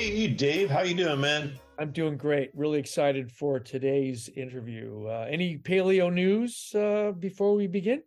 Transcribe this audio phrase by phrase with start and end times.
[0.00, 1.58] Hey, Dave, how you doing, man?
[1.78, 2.50] I'm doing great.
[2.54, 5.04] Really excited for today's interview.
[5.06, 8.02] Uh, any paleo news uh, before we begin?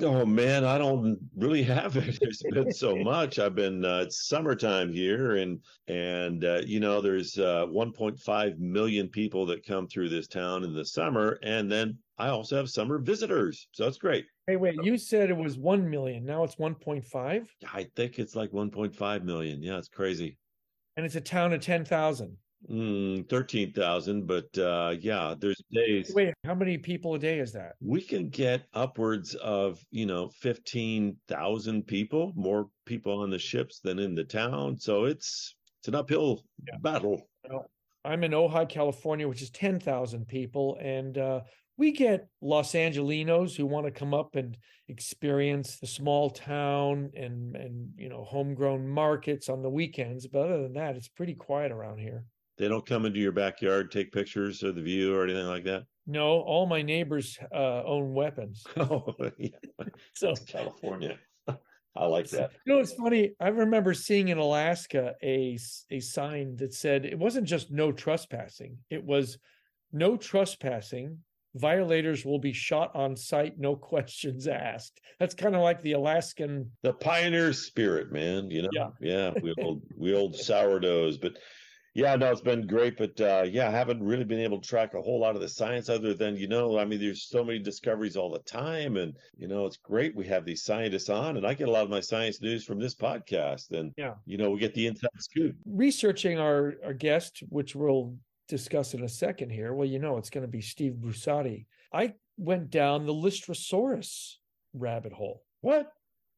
[0.00, 2.18] Oh man, I don't really have it.
[2.20, 3.38] There's been so much.
[3.38, 9.08] I've been uh, it's summertime here, and and uh, you know there's uh, 1.5 million
[9.08, 12.98] people that come through this town in the summer, and then I also have summer
[12.98, 14.24] visitors, so it's great.
[14.48, 16.24] Hey, wait, you said it was 1 million.
[16.24, 17.46] Now it's 1.5?
[17.72, 19.62] I think it's like 1.5 million.
[19.62, 20.36] Yeah, it's crazy.
[20.96, 22.36] And it's a town of 10,000.
[22.70, 26.12] Mm, 13,000, but uh, yeah, there's days.
[26.14, 27.72] Wait, how many people a day is that?
[27.80, 33.98] We can get upwards of, you know, 15,000 people, more people on the ships than
[33.98, 34.78] in the town.
[34.78, 36.78] So it's it's an uphill yeah.
[36.80, 37.28] battle.
[38.04, 40.78] I'm in Ojai, California, which is 10,000 people.
[40.80, 41.40] And uh,
[41.82, 47.56] we get Los Angelinos who want to come up and experience the small town and
[47.56, 50.28] and you know homegrown markets on the weekends.
[50.28, 52.24] But other than that, it's pretty quiet around here.
[52.56, 55.82] They don't come into your backyard, take pictures of the view or anything like that.
[56.06, 58.64] No, all my neighbors uh, own weapons.
[58.76, 59.48] Oh, yeah.
[60.14, 61.18] so California.
[61.96, 62.52] I like that.
[62.64, 63.32] You know, it's funny.
[63.40, 65.58] I remember seeing in Alaska a
[65.90, 68.78] a sign that said it wasn't just no trespassing.
[68.88, 69.38] It was
[69.92, 71.18] no trespassing
[71.54, 75.00] violators will be shot on sight, no questions asked.
[75.18, 78.50] That's kind of like the Alaskan the pioneer spirit, man.
[78.50, 81.34] You know, yeah, yeah we old we old sourdoughs, but
[81.94, 84.94] yeah, no, it's been great, but uh, yeah, I haven't really been able to track
[84.94, 87.58] a whole lot of the science other than you know, I mean, there's so many
[87.58, 91.46] discoveries all the time, and you know, it's great we have these scientists on, and
[91.46, 94.50] I get a lot of my science news from this podcast, and yeah, you know,
[94.50, 95.54] we get the inside scoop.
[95.66, 98.14] Researching our our guest, which we'll
[98.52, 99.72] discuss in a second here.
[99.72, 101.64] Well, you know, it's going to be Steve Brusatte.
[101.90, 104.34] I went down the Lystrosaurus
[104.74, 105.42] rabbit hole.
[105.62, 105.90] What?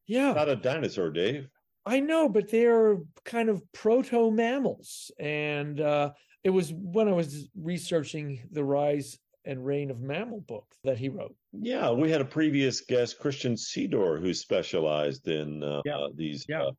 [0.07, 0.31] Yeah.
[0.31, 1.49] Not a dinosaur, Dave.
[1.85, 5.11] I know, but they're kind of proto mammals.
[5.19, 6.13] And uh,
[6.45, 11.09] it was when I was researching the rise and reign of mammal book that he
[11.09, 11.35] wrote.
[11.51, 16.07] Yeah, we had a previous guest, Christian Sidor, who specialized in uh, yeah.
[16.15, 16.69] these yeah.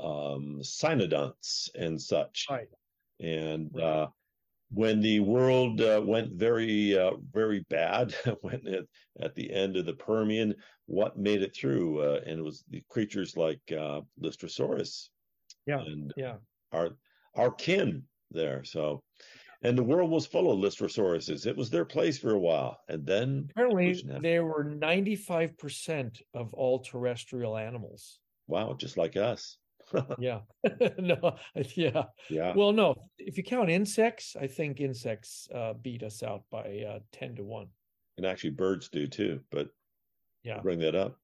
[0.00, 2.46] uh, um, cynodonts and such.
[2.50, 2.66] Right.
[3.20, 4.08] And uh,
[4.74, 8.88] when the world uh, went very uh, very bad when it,
[9.20, 10.54] at the end of the Permian,
[10.86, 12.00] what made it through?
[12.00, 15.08] Uh, and it was the creatures like uh, Lystrosaurus.
[15.66, 16.36] Yeah, and yeah,
[16.72, 16.96] our
[17.36, 18.64] our kin there.
[18.64, 19.02] So,
[19.62, 21.46] and the world was full of Lystrosauruses.
[21.46, 26.20] It was their place for a while, and then apparently they were ninety five percent
[26.34, 28.18] of all terrestrial animals.
[28.46, 29.56] Wow, just like us
[30.18, 30.40] yeah.
[30.98, 31.36] no,
[31.74, 32.04] yeah.
[32.30, 32.52] Yeah.
[32.54, 36.98] Well, no, if you count insects, I think insects uh, beat us out by uh,
[37.12, 37.66] 10 to 1.
[38.16, 39.68] And actually, birds do too, but
[40.42, 41.18] yeah, bring that up.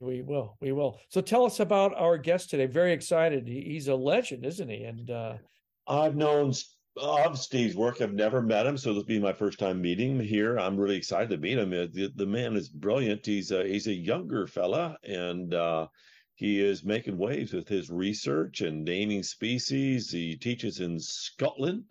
[0.00, 0.56] We will.
[0.60, 1.00] We will.
[1.08, 2.66] So tell us about our guest today.
[2.66, 3.46] Very excited.
[3.46, 4.84] He's a legend, isn't he?
[4.84, 5.34] And uh,
[5.86, 6.52] I've known
[6.98, 8.00] of Steve's work.
[8.00, 10.58] I've never met him, so this will be my first time meeting him here.
[10.58, 11.70] I'm really excited to meet him.
[11.70, 13.24] The, the man is brilliant.
[13.24, 15.86] He's a, he's a younger fella, and uh,
[16.36, 20.10] he is making waves with his research and naming species.
[20.10, 21.84] He teaches in Scotland,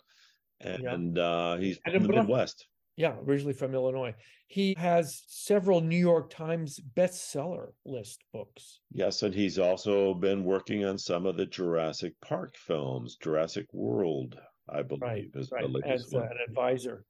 [0.61, 1.23] and yeah.
[1.23, 2.67] uh, he's from the Midwest.
[2.95, 4.13] Yeah, originally from Illinois.
[4.47, 8.81] He has several New York Times bestseller list books.
[8.91, 14.37] Yes, and he's also been working on some of the Jurassic Park films, Jurassic World,
[14.69, 15.65] I believe, right, is right.
[15.85, 17.03] as uh, an advisor.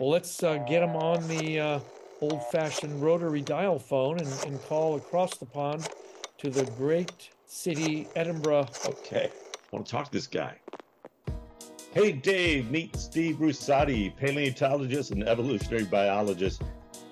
[0.00, 1.80] Well, let's uh, get him on the uh,
[2.22, 5.86] old-fashioned rotary dial phone and, and call across the pond
[6.38, 8.68] to the great city, Edinburgh.
[8.86, 10.56] Okay, I want to talk to this guy.
[11.92, 16.62] Hey, Dave, meet Steve Brusatte, paleontologist and evolutionary biologist,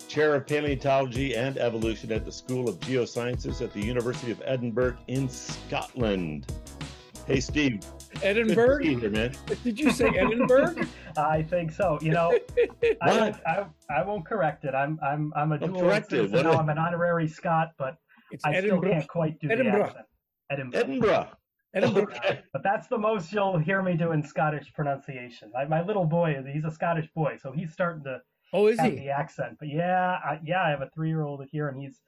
[0.06, 4.96] chair of paleontology and evolution at the School of Geosciences at the University of Edinburgh
[5.08, 6.46] in Scotland.
[7.26, 7.80] Hey, Steve.
[8.22, 8.78] Edinburgh?
[8.84, 9.32] Here, man.
[9.64, 10.76] Did you say Edinburgh?
[11.16, 11.98] I think so.
[12.00, 12.38] You know,
[13.02, 14.74] I, I, I, won't correct it.
[14.74, 16.52] I'm I'm I'm a dual citizen now.
[16.52, 17.98] I'm an honorary Scot, but
[18.30, 18.80] it's I Edinburgh.
[18.80, 19.78] still can't quite do Edinburgh.
[19.78, 20.06] the accent.
[20.50, 20.80] Edinburgh.
[20.80, 21.28] Edinburgh.
[21.74, 22.14] Edinburgh.
[22.16, 22.40] Okay.
[22.52, 25.50] But that's the most you'll hear me do in Scottish pronunciation.
[25.52, 28.20] My, my little boy, he's a Scottish boy, so he's starting to
[28.52, 29.00] oh, is have he?
[29.00, 29.56] the accent.
[29.58, 32.00] But yeah, I, yeah, I have a three-year-old here, and he's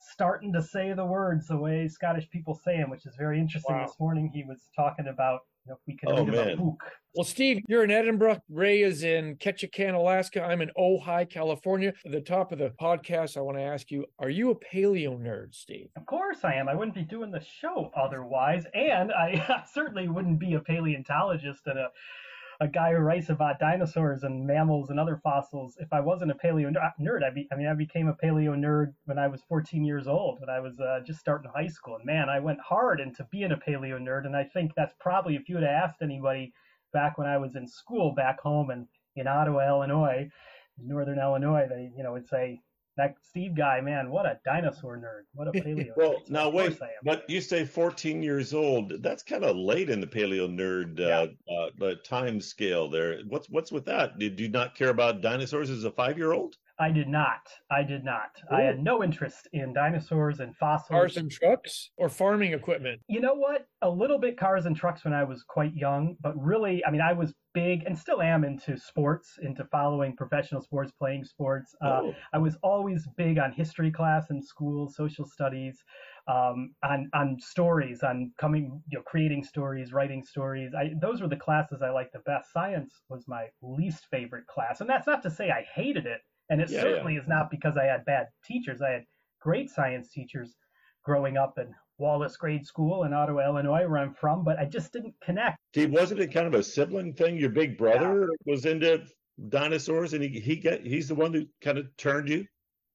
[0.00, 3.76] starting to say the words the way Scottish people say them, which is very interesting.
[3.76, 3.86] Wow.
[3.86, 6.84] This morning he was talking about you know, if we could oh, read about book.
[7.14, 8.40] Well, Steve, you're in Edinburgh.
[8.48, 10.42] Ray is in Ketchikan, Alaska.
[10.42, 11.92] I'm in Ojai, California.
[12.04, 15.18] At the top of the podcast, I want to ask you, are you a paleo
[15.18, 15.88] nerd, Steve?
[15.96, 16.68] Of course I am.
[16.68, 18.64] I wouldn't be doing the show otherwise.
[18.74, 21.88] And I certainly wouldn't be a paleontologist and a
[22.60, 25.76] a guy who writes about dinosaurs and mammals and other fossils.
[25.78, 28.94] If I wasn't a paleo nerd, I, be, I mean, I became a paleo nerd
[29.04, 31.96] when I was 14 years old, when I was uh, just starting high school.
[31.96, 34.24] And man, I went hard into being a paleo nerd.
[34.24, 36.52] And I think that's probably, if you had asked anybody
[36.92, 40.30] back when I was in school back home in, in Ottawa, Illinois,
[40.78, 42.60] Northern Illinois, they, you know, would say,
[42.96, 45.24] that Steve guy, man, what a dinosaur nerd.
[45.34, 45.96] What a paleo.
[45.96, 46.30] well, nerd.
[46.30, 49.02] now wait, but you say 14 years old.
[49.02, 51.86] That's kind of late in the paleo nerd uh, yeah.
[51.86, 53.20] uh, time scale there.
[53.28, 54.18] What's what's with that?
[54.18, 56.56] Did you not care about dinosaurs as a five year old?
[56.78, 57.40] I did not.
[57.70, 58.30] I did not.
[58.52, 58.56] Ooh.
[58.56, 60.88] I had no interest in dinosaurs and fossils.
[60.88, 63.00] Cars and trucks or farming equipment?
[63.08, 63.66] You know what?
[63.82, 67.00] A little bit cars and trucks when I was quite young, but really, I mean,
[67.00, 71.74] I was big and still am into sports, into following professional sports, playing sports.
[71.82, 72.14] Uh, oh.
[72.34, 75.82] I was always big on history class in school, social studies,
[76.28, 80.72] um, on on stories, on coming, you know, creating stories, writing stories.
[80.74, 82.52] I, those were the classes I liked the best.
[82.52, 86.20] Science was my least favorite class, and that's not to say I hated it
[86.50, 87.20] and it yeah, certainly yeah.
[87.20, 88.82] is not because I had bad teachers.
[88.82, 89.04] I had
[89.40, 90.56] great science teachers
[91.04, 94.92] growing up in Wallace Grade School in Ottawa, Illinois, where I'm from, but I just
[94.92, 95.58] didn't connect.
[95.74, 97.38] See, wasn't it kind of a sibling thing?
[97.38, 98.52] Your big brother yeah.
[98.52, 99.04] was into
[99.48, 102.46] dinosaurs, and he he get he's the one who kind of turned you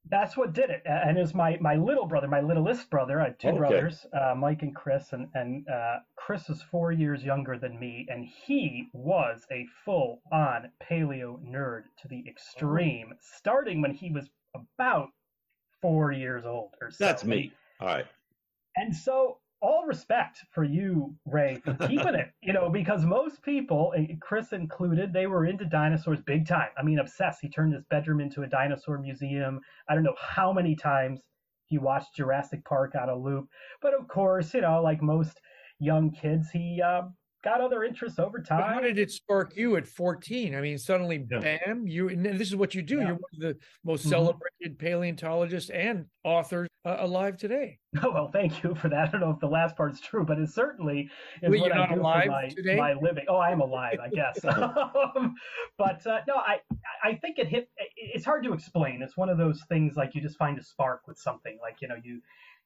[0.09, 0.81] that's what did it.
[0.86, 3.21] And it was my, my little brother, my littlest brother.
[3.21, 3.57] I had two okay.
[3.57, 8.07] brothers, uh, Mike and Chris, and, and uh, Chris is four years younger than me,
[8.09, 13.18] and he was a full on paleo nerd to the extreme, oh.
[13.38, 15.09] starting when he was about
[15.81, 17.03] four years old or so.
[17.03, 17.51] That's me.
[17.80, 18.06] All right.
[18.75, 23.94] And so all respect for you, Ray, for keeping it, you know, because most people,
[24.19, 26.69] Chris included, they were into dinosaurs big time.
[26.78, 27.42] I mean, obsessed.
[27.42, 29.62] He turned his bedroom into a dinosaur museum.
[29.88, 31.22] I don't know how many times
[31.66, 33.48] he watched Jurassic Park on a loop.
[33.81, 35.40] But of course, you know, like most
[35.80, 37.04] young kids, he uh,
[37.43, 38.61] got other interests over time.
[38.61, 40.55] But how did it spark you at 14?
[40.55, 41.39] I mean, suddenly, yeah.
[41.65, 42.97] bam, you, and this is what you do.
[42.97, 43.07] Yeah.
[43.07, 44.09] You're one of the most mm-hmm.
[44.09, 47.77] celebrated paleontologists and authors uh, alive today.
[48.03, 49.09] Oh, well, thank you for that.
[49.09, 51.09] I don't know if the last part's true, but it certainly
[51.41, 52.77] is well, what I do for my, today?
[52.77, 53.25] my living.
[53.27, 54.39] Oh, I'm alive, I guess.
[54.45, 55.35] um,
[55.77, 56.59] but uh, no, I,
[57.03, 59.01] I think it hit, it's hard to explain.
[59.01, 61.89] It's one of those things like you just find a spark with something like, you
[61.89, 62.21] know, you,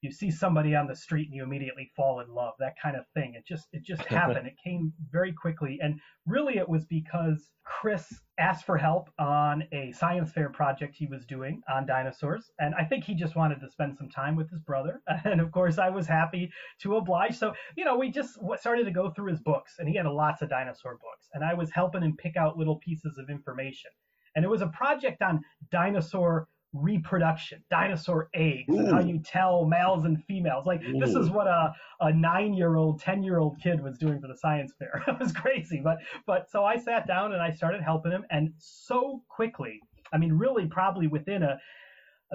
[0.06, 3.06] you see somebody on the street and you immediately fall in love that kind of
[3.16, 3.34] thing.
[3.36, 4.48] It just it just happened.
[4.48, 5.80] It came very quickly.
[5.82, 11.08] And really it was because chris asked for help on a science fair project he
[11.08, 12.52] was doing on dinosaurs.
[12.60, 15.02] And i think he just wanted to spend some time with his brother.
[15.26, 16.52] And of course i was happy
[16.84, 17.36] to oblige.
[17.36, 20.44] So you know we just started to go through his books and he had lots
[20.44, 21.28] of dinosaur books.
[21.34, 23.92] And i was helping him pick out little pieces of information.
[24.36, 25.42] And it was a project on
[25.72, 28.80] dinosaur reproduction, dinosaur eggs, Ooh.
[28.80, 30.66] and how you tell males and females.
[30.66, 31.00] Like Ooh.
[31.00, 34.28] this is what a, a nine year old, ten year old kid was doing for
[34.28, 35.04] the science fair.
[35.08, 35.82] it was crazy.
[35.84, 39.80] But but so I sat down and I started helping him, and so quickly,
[40.14, 41.58] I mean, really, probably within a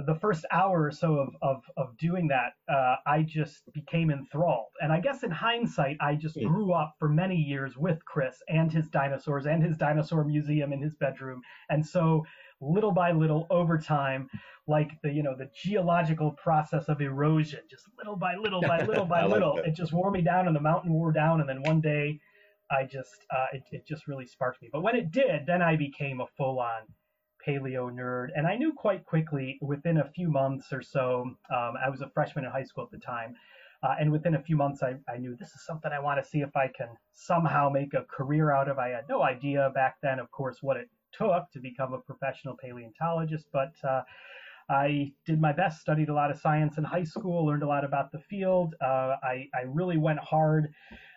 [0.06, 4.70] the first hour or so of, of, of doing that, uh, I just became enthralled.
[4.80, 6.46] And I guess in hindsight, I just hmm.
[6.46, 10.80] grew up for many years with Chris and his dinosaurs and his dinosaur museum in
[10.80, 11.42] his bedroom.
[11.68, 12.24] And so
[12.60, 14.28] little by little over time
[14.66, 19.06] like the you know the geological process of erosion just little by little by little
[19.06, 19.58] by little.
[19.58, 22.18] it just wore me down and the mountain wore down and then one day
[22.70, 24.68] i just uh, it, it just really sparked me.
[24.72, 26.82] But when it did then i became a full-on
[27.46, 31.88] paleo nerd and i knew quite quickly within a few months or so um, i
[31.88, 33.34] was a freshman in high school at the time
[33.82, 36.28] uh, and within a few months I, I knew this is something i want to
[36.28, 38.78] see if i can somehow make a career out of.
[38.78, 42.56] I had no idea back then of course what it took to become a professional
[42.56, 44.02] paleontologist, but uh,
[44.70, 47.84] I did my best, studied a lot of science in high school, learned a lot
[47.84, 48.76] about the field.
[48.80, 50.72] Uh, I, I, really went hard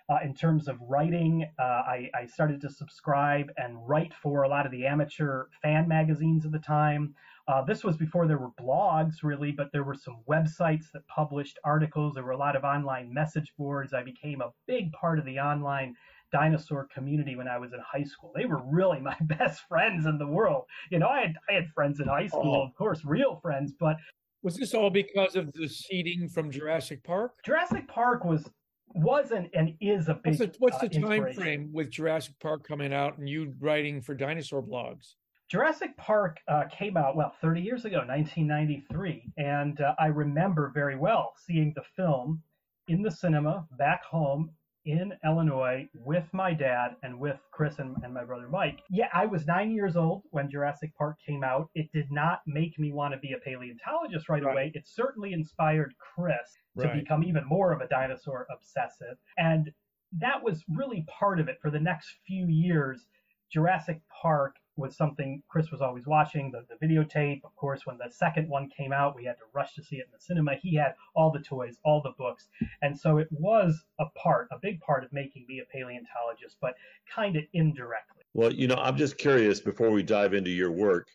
[0.09, 1.47] uh, in terms of writing.
[1.59, 5.87] Uh, I, I, started to subscribe and write for a lot of the amateur fan
[5.87, 7.13] magazines of the time.
[7.47, 11.59] Uh, this was before there were blogs, really, but there were some websites that published
[11.63, 12.15] articles.
[12.15, 13.93] There were a lot of online message boards.
[13.93, 15.95] I became a big part of the online
[16.33, 18.33] dinosaur community when I was in high school.
[18.35, 20.65] They were really my best friends in the world.
[20.91, 22.67] You know, I had I had friends in high school, oh.
[22.67, 23.95] of course, real friends, but
[24.41, 27.31] was this all because of the seeding from Jurassic Park?
[27.45, 28.49] Jurassic Park was
[28.95, 30.37] wasn't and is a big.
[30.37, 34.01] What's the, what's the uh, time frame with Jurassic Park coming out and you writing
[34.01, 35.13] for dinosaur blogs?
[35.49, 40.97] Jurassic Park uh, came out well 30 years ago, 1993, and uh, I remember very
[40.97, 42.41] well seeing the film
[42.87, 44.49] in the cinema back home
[44.85, 48.79] in Illinois with my dad and with Chris and, and, my brother Mike.
[48.89, 51.69] Yeah, I was nine years old when Jurassic Park came out.
[51.73, 54.51] It did not make me want to be a paleontologist right, right.
[54.51, 54.71] away.
[54.73, 56.35] It certainly inspired Chris
[56.75, 56.93] right.
[56.93, 59.17] to become even more of a dinosaur obsessive.
[59.37, 59.71] And
[60.19, 63.05] that was really part of it for the next few years.
[63.51, 67.41] Jurassic Park was something Chris was always watching, the, the videotape.
[67.43, 70.05] Of course, when the second one came out, we had to rush to see it
[70.05, 70.55] in the cinema.
[70.55, 72.47] He had all the toys, all the books.
[72.81, 76.75] And so it was a part, a big part of making me a paleontologist, but
[77.13, 78.23] kind of indirectly.
[78.33, 81.07] Well, you know, I'm just curious before we dive into your work.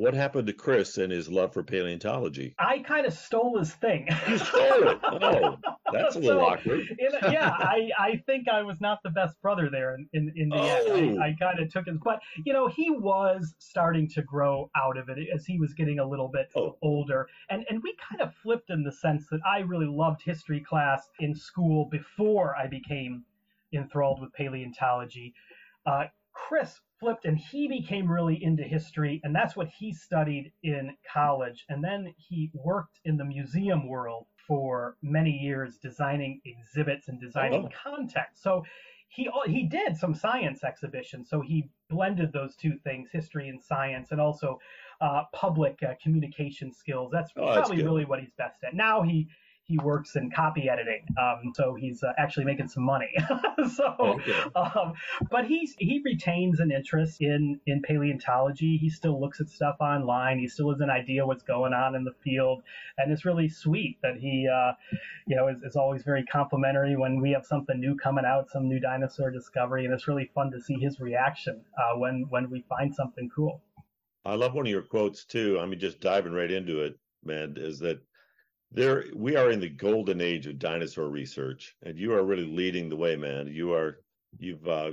[0.00, 2.54] What happened to Chris and his love for paleontology?
[2.58, 4.08] I kind of stole his thing.
[4.26, 4.98] You stole it.
[5.04, 5.58] Oh,
[5.92, 6.80] that's a little so, awkward.
[6.98, 10.48] in, yeah, I, I think I was not the best brother there in, in, in
[10.48, 10.94] the oh.
[10.94, 11.22] end.
[11.22, 14.96] I, I kind of took his, but you know, he was starting to grow out
[14.96, 16.78] of it as he was getting a little bit oh.
[16.80, 17.28] older.
[17.50, 21.10] And, and we kind of flipped in the sense that I really loved history class
[21.18, 23.24] in school before I became
[23.74, 25.34] enthralled with paleontology.
[25.84, 30.94] Uh, Chris flipped and he became really into history and that's what he studied in
[31.12, 31.64] college.
[31.68, 37.66] And then he worked in the museum world for many years designing exhibits and designing
[37.66, 37.90] oh.
[37.90, 38.64] content so
[39.10, 41.28] he he did some science exhibitions.
[41.28, 44.60] So he blended those two things history and science and also
[45.00, 47.10] uh, public uh, communication skills.
[47.12, 48.74] That's oh, probably that's really what he's best at.
[48.74, 49.28] Now he
[49.70, 53.14] he works in copy editing, um, so he's uh, actually making some money.
[53.76, 54.42] so, okay.
[54.56, 54.94] um,
[55.30, 58.76] but he's he retains an interest in in paleontology.
[58.76, 60.40] He still looks at stuff online.
[60.40, 62.62] He still has an idea what's going on in the field,
[62.98, 64.72] and it's really sweet that he, uh,
[65.28, 68.68] you know, is, is always very complimentary when we have something new coming out, some
[68.68, 72.64] new dinosaur discovery, and it's really fun to see his reaction uh, when when we
[72.68, 73.62] find something cool.
[74.24, 75.60] I love one of your quotes too.
[75.60, 77.54] I mean, just diving right into it, man.
[77.56, 78.00] Is that
[78.72, 82.88] there we are in the golden age of dinosaur research and you are really leading
[82.88, 83.48] the way man.
[83.48, 84.00] You are
[84.38, 84.92] you've uh,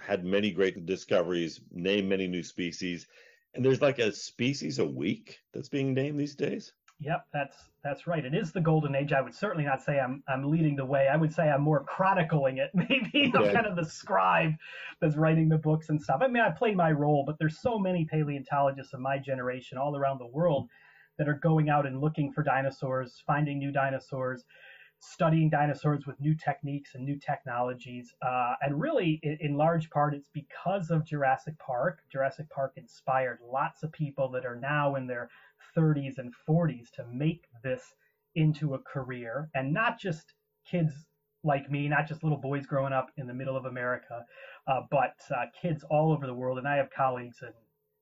[0.00, 3.06] had many great discoveries named many new species
[3.54, 6.72] and there's like a species a week that's being named these days?
[6.98, 8.24] Yep that's that's right.
[8.24, 9.12] It is the golden age.
[9.12, 11.06] I would certainly not say i'm i'm leading the way.
[11.06, 13.48] I would say i'm more chronicling it maybe okay.
[13.48, 14.52] i'm kind of the scribe
[15.00, 16.22] that's writing the books and stuff.
[16.24, 19.96] I mean i play my role but there's so many paleontologists of my generation all
[19.96, 20.68] around the world
[21.22, 24.44] that are going out and looking for dinosaurs, finding new dinosaurs,
[24.98, 28.12] studying dinosaurs with new techniques and new technologies.
[28.26, 32.00] Uh, and really, in, in, large part, it's because of Jurassic Park.
[32.10, 35.28] Jurassic Park inspired lots of people that are now in their
[35.76, 37.94] 30s and 40s to make this
[38.34, 40.34] into a career, and not just
[40.68, 40.92] kids
[41.44, 44.24] like me, not just little boys growing up in the middle of America,
[44.66, 46.58] uh, but uh, kids all over the world.
[46.58, 47.52] And I have colleagues in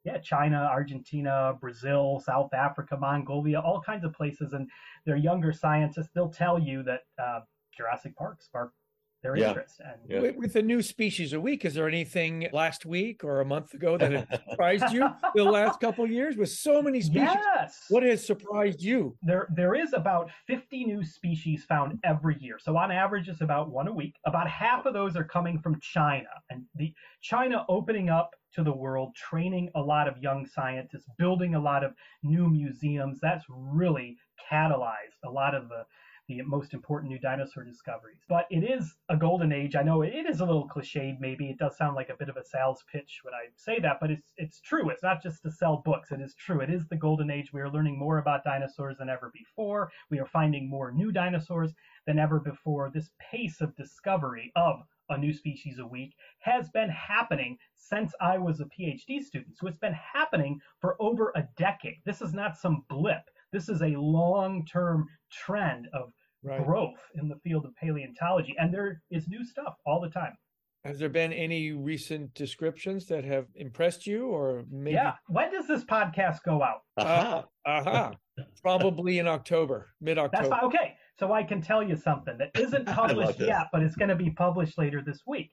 [0.04, 4.52] yeah, China, Argentina, Brazil, South Africa, Mongolia, all kinds of places.
[4.54, 4.68] And
[5.04, 6.08] they're younger scientists.
[6.14, 7.40] They'll tell you that uh,
[7.76, 8.76] Jurassic Park sparked
[9.22, 9.48] their yeah.
[9.48, 9.80] interest.
[9.80, 10.20] And yeah.
[10.20, 13.74] with, with, the new species a week, is there anything last week or a month
[13.74, 17.36] ago that has surprised you the last couple years with so many species?
[17.56, 17.84] Yes.
[17.88, 19.16] What has surprised you?
[19.22, 22.56] There, there is about 50 new species found every year.
[22.58, 24.14] So on average, it's about one a week.
[24.26, 28.72] About half of those are coming from China, and the China opening up to the
[28.72, 33.18] world, training a lot of young scientists, building a lot of new museums.
[33.20, 34.16] That's really
[34.50, 35.84] catalyzed a lot of the
[36.30, 38.20] the most important new dinosaur discoveries.
[38.28, 39.74] But it is a golden age.
[39.74, 41.50] I know it is a little cliched, maybe.
[41.50, 44.12] It does sound like a bit of a sales pitch when I say that, but
[44.12, 44.90] it's it's true.
[44.90, 46.12] It's not just to sell books.
[46.12, 46.60] It is true.
[46.60, 47.52] It is the golden age.
[47.52, 49.90] We are learning more about dinosaurs than ever before.
[50.08, 51.74] We are finding more new dinosaurs
[52.06, 52.90] than ever before.
[52.90, 58.38] This pace of discovery of a new species a week has been happening since I
[58.38, 59.56] was a PhD student.
[59.56, 61.98] So it's been happening for over a decade.
[62.04, 63.28] This is not some blip.
[63.52, 66.64] This is a long term trend of right.
[66.64, 68.54] growth in the field of paleontology.
[68.58, 70.36] And there is new stuff all the time.
[70.84, 74.94] Has there been any recent descriptions that have impressed you or maybe?
[74.94, 75.12] Yeah.
[75.26, 76.80] When does this podcast go out?
[76.96, 77.42] Uh-huh.
[77.66, 78.12] uh-huh.
[78.62, 80.48] Probably in October, mid October.
[80.48, 80.64] That's fine.
[80.64, 80.94] Okay.
[81.18, 84.30] So I can tell you something that isn't published yet, but it's going to be
[84.30, 85.50] published later this week.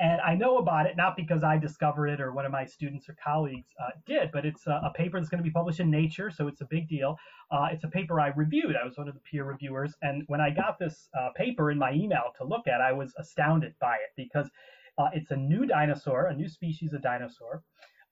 [0.00, 3.08] And I know about it not because I discovered it or one of my students
[3.08, 5.90] or colleagues uh, did, but it's a, a, paper that's going to be published in
[5.90, 7.16] Nature, so it's a big deal.
[7.50, 8.74] Uh, it's a paper I reviewed.
[8.74, 11.78] I was one of the peer reviewers, and when I got this uh, paper in
[11.78, 14.50] my email to look at, I was astounded by it because
[14.98, 17.62] uh, it's a new dinosaur, a new species of dinosaur.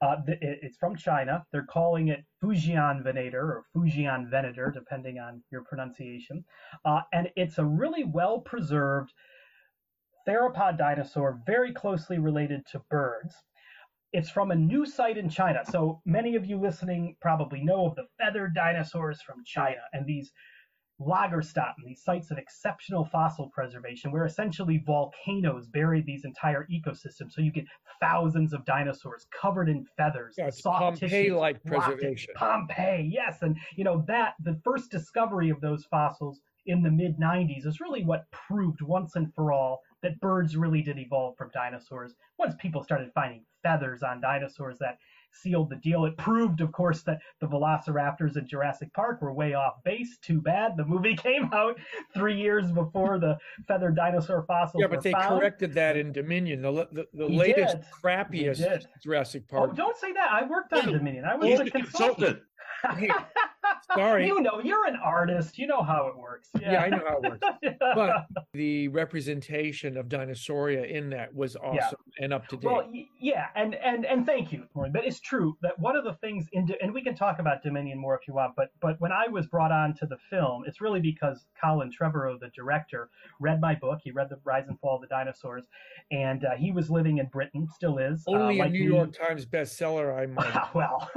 [0.03, 1.45] Uh, it's from China.
[1.53, 6.43] They're calling it Fujianvenator or Fujianvenator, depending on your pronunciation.
[6.87, 9.13] Uh, and it's a really well preserved
[10.27, 13.35] theropod dinosaur, very closely related to birds.
[14.13, 15.61] It's from a new site in China.
[15.65, 20.33] So many of you listening probably know of the feathered dinosaurs from China and these
[21.01, 27.33] Lagerstätten, these sites of exceptional fossil preservation, where essentially volcanoes buried these entire ecosystems.
[27.33, 27.65] So you get
[28.01, 32.35] thousands of dinosaurs covered in feathers, yeah, soft Pompeii-like preservation.
[32.35, 37.19] Pompeii, yes, and you know that the first discovery of those fossils in the mid
[37.19, 41.51] 90s is really what proved once and for all that birds really did evolve from
[41.53, 42.15] dinosaurs.
[42.39, 44.99] Once people started finding feathers on dinosaurs, that
[45.33, 46.05] sealed the deal.
[46.05, 50.19] It proved, of course, that the velociraptors in Jurassic Park were way off base.
[50.19, 50.77] Too bad.
[50.77, 51.79] The movie came out
[52.15, 53.39] three years before the
[53.69, 54.81] feathered dinosaur fossils.
[54.81, 55.41] Yeah, but they found.
[55.41, 56.63] corrected that in Dominion.
[56.63, 57.87] The the, the latest did.
[58.03, 59.71] crappiest Jurassic oh, Park.
[59.73, 60.31] Oh, don't say that.
[60.31, 61.25] I worked on Dominion.
[61.25, 62.41] I was a consultant.
[62.83, 63.23] consultant.
[63.95, 64.27] Sorry.
[64.27, 65.59] You know, you're an artist.
[65.59, 66.49] You know how it works.
[66.61, 67.77] Yeah, yeah I know how it works.
[67.95, 72.25] but the representation of Dinosauria in that was awesome yeah.
[72.25, 72.65] and up to date.
[72.65, 76.47] Well, yeah, and and and thank you, But it's true that one of the things
[76.53, 78.55] in and we can talk about Dominion more if you want.
[78.57, 82.39] But but when I was brought on to the film, it's really because Colin Trevorrow,
[82.39, 84.01] the director, read my book.
[84.03, 85.65] He read the Rise and Fall of the Dinosaurs,
[86.11, 88.25] and uh, he was living in Britain, still is.
[88.27, 88.91] Only uh, a New.
[88.91, 90.69] York Times bestseller, I might.
[90.75, 91.11] well.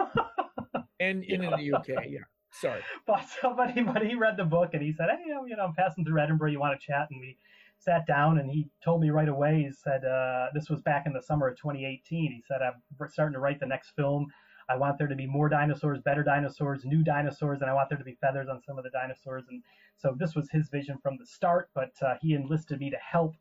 [0.99, 2.19] and, and in the UK, yeah.
[2.53, 2.81] Sorry.
[3.05, 6.05] But somebody, but he read the book and he said, "Hey, you know, I'm passing
[6.05, 6.51] through Edinburgh.
[6.51, 7.37] You want to chat?" And we
[7.77, 9.63] sat down and he told me right away.
[9.63, 13.33] He said, uh, "This was back in the summer of 2018." He said, "I'm starting
[13.33, 14.27] to write the next film.
[14.69, 17.97] I want there to be more dinosaurs, better dinosaurs, new dinosaurs, and I want there
[17.97, 19.61] to be feathers on some of the dinosaurs." And
[19.97, 21.69] so this was his vision from the start.
[21.75, 23.35] But uh, he enlisted me to help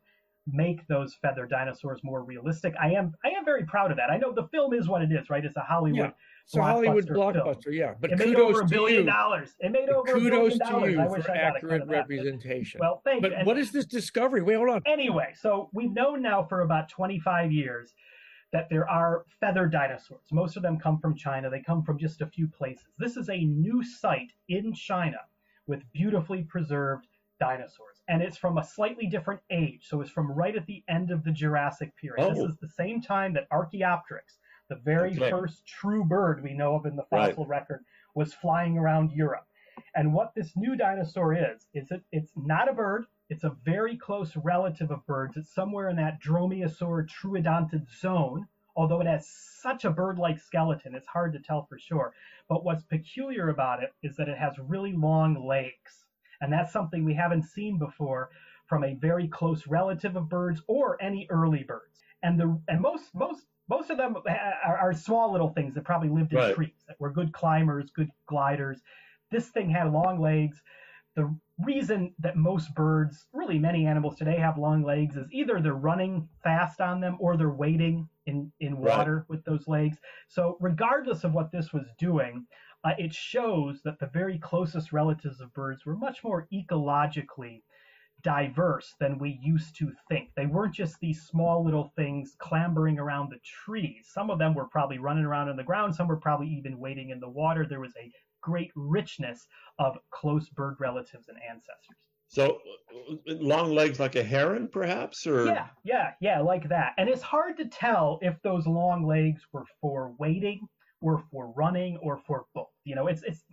[0.45, 2.73] make those feather dinosaurs more realistic.
[2.81, 4.09] I am I am very proud of that.
[4.09, 5.45] I know the film is what it is, right?
[5.45, 6.11] It's a Hollywood yeah.
[6.45, 7.75] So Hollywood blockbuster, film.
[7.75, 7.93] yeah.
[7.99, 9.55] But it made over a billion dollars.
[9.59, 10.93] It made over kudos a billion dollars.
[10.93, 12.79] to you for accurate representation.
[12.81, 13.37] Well, thank but you.
[13.37, 14.41] But what is this discovery?
[14.41, 14.81] Wait, hold on.
[14.85, 17.93] Anyway, so we've known now for about 25 years
[18.51, 20.27] that there are feathered dinosaurs.
[20.31, 21.49] Most of them come from China.
[21.49, 22.85] They come from just a few places.
[22.99, 25.17] This is a new site in China
[25.65, 27.07] with beautifully preserved
[27.39, 28.01] dinosaurs.
[28.07, 29.87] And it's from a slightly different age.
[29.87, 32.23] So it's from right at the end of the Jurassic period.
[32.23, 32.33] Oh.
[32.33, 34.37] This is the same time that Archaeopteryx,
[34.69, 35.29] the very okay.
[35.29, 37.59] first true bird we know of in the fossil right.
[37.59, 37.83] record,
[38.15, 39.45] was flying around Europe.
[39.95, 43.05] And what this new dinosaur is, is it, it's not a bird.
[43.29, 45.37] It's a very close relative of birds.
[45.37, 51.07] It's somewhere in that Dromaeosaur troodontid zone, although it has such a bird-like skeleton, it's
[51.07, 52.13] hard to tell for sure.
[52.49, 56.05] But what's peculiar about it is that it has really long legs.
[56.41, 58.29] And that's something we haven't seen before
[58.67, 62.01] from a very close relative of birds or any early birds.
[62.21, 66.09] And the and most most most of them are, are small little things that probably
[66.09, 66.55] lived in right.
[66.55, 68.81] trees that were good climbers, good gliders.
[69.31, 70.61] This thing had long legs.
[71.15, 75.73] The reason that most birds, really many animals today, have long legs is either they're
[75.73, 79.29] running fast on them or they're wading in, in water right.
[79.29, 79.97] with those legs.
[80.27, 82.45] So, regardless of what this was doing,
[82.83, 87.61] uh, it shows that the very closest relatives of birds were much more ecologically
[88.23, 90.29] diverse than we used to think.
[90.35, 94.09] They weren't just these small little things clambering around the trees.
[94.11, 97.09] Some of them were probably running around on the ground, some were probably even wading
[97.09, 97.65] in the water.
[97.65, 99.47] There was a great richness
[99.79, 101.97] of close bird relatives and ancestors.
[102.27, 102.59] So
[103.29, 106.93] uh, long legs like a heron, perhaps, or yeah, yeah, yeah, like that.
[106.97, 110.67] And it's hard to tell if those long legs were for wading
[110.99, 112.69] or for running or for both.
[112.85, 113.43] You know, it's it's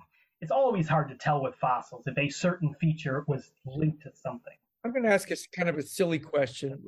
[0.40, 4.54] it's always hard to tell with fossils if a certain feature was linked to something.
[4.84, 6.82] I'm going to ask a kind of a silly question.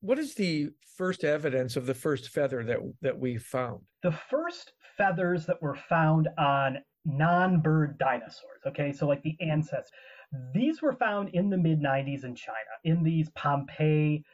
[0.00, 3.80] What is the first evidence of the first feather that that we found?
[4.02, 8.62] The first feathers that were found on non-bird dinosaurs.
[8.66, 9.90] Okay, so like the ancestors.
[10.54, 14.24] These were found in the mid 90s in China, in these Pompeii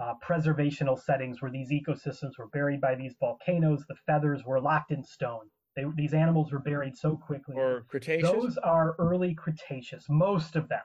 [0.00, 3.84] uh, preservational settings where these ecosystems were buried by these volcanoes.
[3.88, 5.48] The feathers were locked in stone.
[5.76, 7.56] They, these animals were buried so quickly.
[7.56, 8.30] Or Cretaceous?
[8.30, 10.82] Those are early Cretaceous, most of them.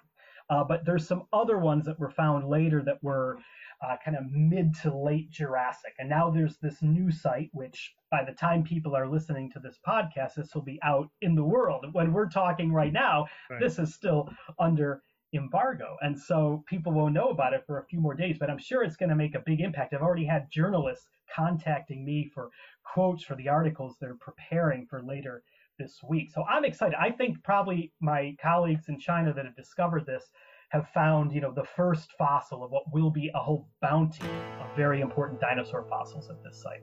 [0.50, 3.38] Uh, but there's some other ones that were found later that were
[3.82, 5.94] uh, kind of mid to late Jurassic.
[6.00, 9.80] And now there's this new site, which by the time people are listening to this
[9.88, 11.86] podcast, this will be out in the world.
[11.92, 13.60] When we're talking right now, right.
[13.60, 15.96] this is still under embargo.
[16.02, 18.84] And so people won't know about it for a few more days, but I'm sure
[18.84, 19.94] it's going to make a big impact.
[19.94, 22.50] I've already had journalists contacting me for
[22.84, 25.44] quotes for the articles they're preparing for later
[25.78, 26.30] this week.
[26.34, 26.96] So I'm excited.
[27.00, 30.30] I think probably my colleagues in China that have discovered this
[30.70, 34.28] have found, you know, the first fossil of what will be a whole bounty
[34.60, 36.82] of very important dinosaur fossils at this site.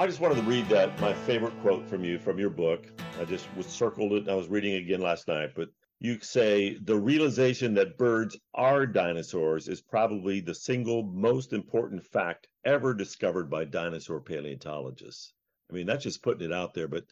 [0.00, 2.86] I just wanted to read that my favorite quote from you from your book.
[3.20, 4.30] I just was circled it.
[4.30, 8.86] I was reading it again last night, but you say the realization that birds are
[8.86, 15.34] dinosaurs is probably the single most important fact ever discovered by dinosaur paleontologists.
[15.70, 17.04] I mean, that's just putting it out there, but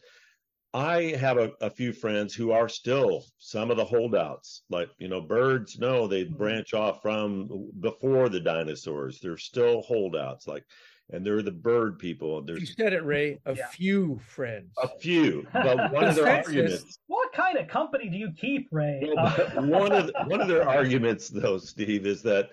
[0.73, 4.63] I have a, a, few friends who are still some of the holdouts.
[4.67, 6.37] Like, you know, birds, no, they mm-hmm.
[6.37, 9.19] branch off from before the dinosaurs.
[9.19, 10.47] They're still holdouts.
[10.47, 10.65] Like,
[11.11, 12.41] and they're the bird people.
[12.41, 13.39] There's, you said it, Ray.
[13.45, 13.67] A yeah.
[13.67, 14.71] few friends.
[14.81, 15.47] A few.
[15.51, 16.99] But one of their arguments.
[17.07, 19.01] What kind of company do you keep, Ray?
[19.03, 22.49] Well, uh, one of the, one of their arguments, though, Steve, is that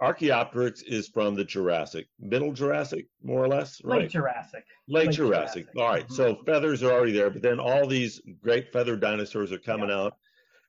[0.00, 4.02] Archaeopteryx is from the Jurassic, Middle Jurassic, more or less, right?
[4.02, 4.64] Late Jurassic.
[4.88, 5.72] Late, Late Jurassic.
[5.72, 5.80] Jurassic.
[5.80, 6.04] All right.
[6.04, 6.14] mm-hmm.
[6.14, 10.00] So feathers are already there, but then all these great feathered dinosaurs are coming yeah.
[10.00, 10.14] out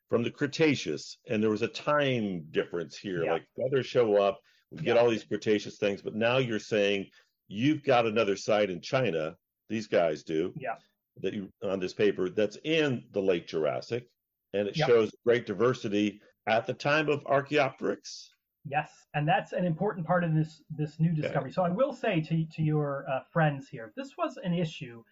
[0.09, 3.23] from the Cretaceous, and there was a time difference here.
[3.23, 3.33] Yeah.
[3.33, 4.39] Like feathers show up,
[4.71, 7.07] we get all these Cretaceous things, but now you're saying
[7.47, 9.35] you've got another site in China.
[9.69, 10.53] These guys do.
[10.57, 10.75] Yeah.
[11.21, 14.09] That you on this paper that's in the late Jurassic,
[14.53, 18.33] and it shows great diversity at the time of Archaeopteryx.
[18.65, 21.49] Yes, and that's an important part of this this new discovery.
[21.49, 21.53] Okay.
[21.53, 25.03] So I will say to to your uh, friends here, this was an issue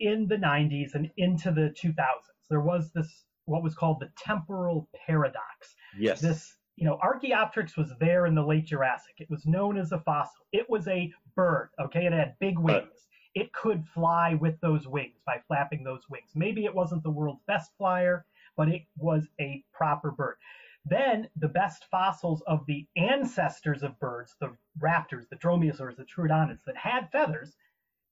[0.00, 1.94] in the 90s and into the 2000s.
[2.50, 5.74] There was this what was called the temporal paradox.
[5.98, 6.20] Yes.
[6.20, 9.14] This you know, Archaeopteryx was there in the late Jurassic.
[9.18, 10.46] It was known as a fossil.
[10.52, 11.70] It was a bird.
[11.80, 12.82] Okay, it had big wings.
[12.82, 13.42] Right.
[13.44, 16.30] It could fly with those wings by flapping those wings.
[16.34, 18.24] Maybe it wasn't the world's best flyer,
[18.56, 20.36] but it was a proper bird.
[20.86, 26.64] Then the best fossils of the ancestors of birds, the raptors, the dromaeosaurs, the troodontids
[26.64, 27.56] that had feathers,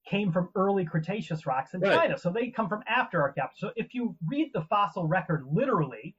[0.06, 1.96] came from early Cretaceous rocks in right.
[1.96, 2.18] China.
[2.18, 3.60] So they come from after Archaeopteryx.
[3.60, 6.14] So if you read the fossil record literally,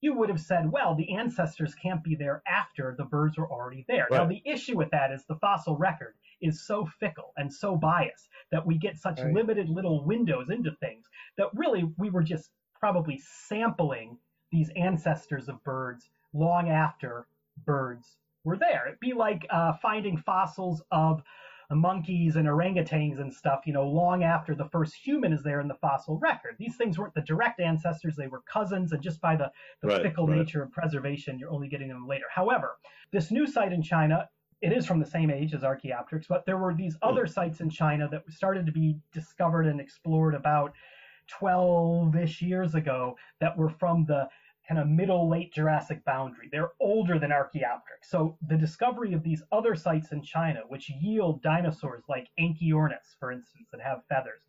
[0.00, 3.84] you would have said, well, the ancestors can't be there after the birds were already
[3.88, 4.06] there.
[4.10, 4.18] Right.
[4.18, 8.28] Now, the issue with that is the fossil record is so fickle and so biased
[8.52, 9.34] that we get such right.
[9.34, 11.06] limited little windows into things
[11.36, 14.16] that really we were just probably sampling
[14.52, 17.26] these ancestors of birds long after
[17.66, 18.86] birds were there.
[18.86, 21.22] It'd be like uh, finding fossils of
[21.76, 25.68] monkeys and orangutans and stuff, you know, long after the first human is there in
[25.68, 26.56] the fossil record.
[26.58, 29.50] These things weren't the direct ancestors, they were cousins, and just by the,
[29.82, 30.38] the right, fickle right.
[30.38, 32.24] nature of preservation, you're only getting them later.
[32.34, 32.78] However,
[33.12, 34.28] this new site in China,
[34.62, 37.32] it is from the same age as Archaeopteryx, but there were these other mm.
[37.32, 40.72] sites in China that started to be discovered and explored about
[41.28, 44.28] 12 ish years ago that were from the
[44.68, 46.48] kind of middle late Jurassic boundary.
[46.52, 48.10] They're older than Archaeopteryx.
[48.10, 53.32] So the discovery of these other sites in China, which yield dinosaurs like Anchiornis, for
[53.32, 54.42] instance, that have feathers,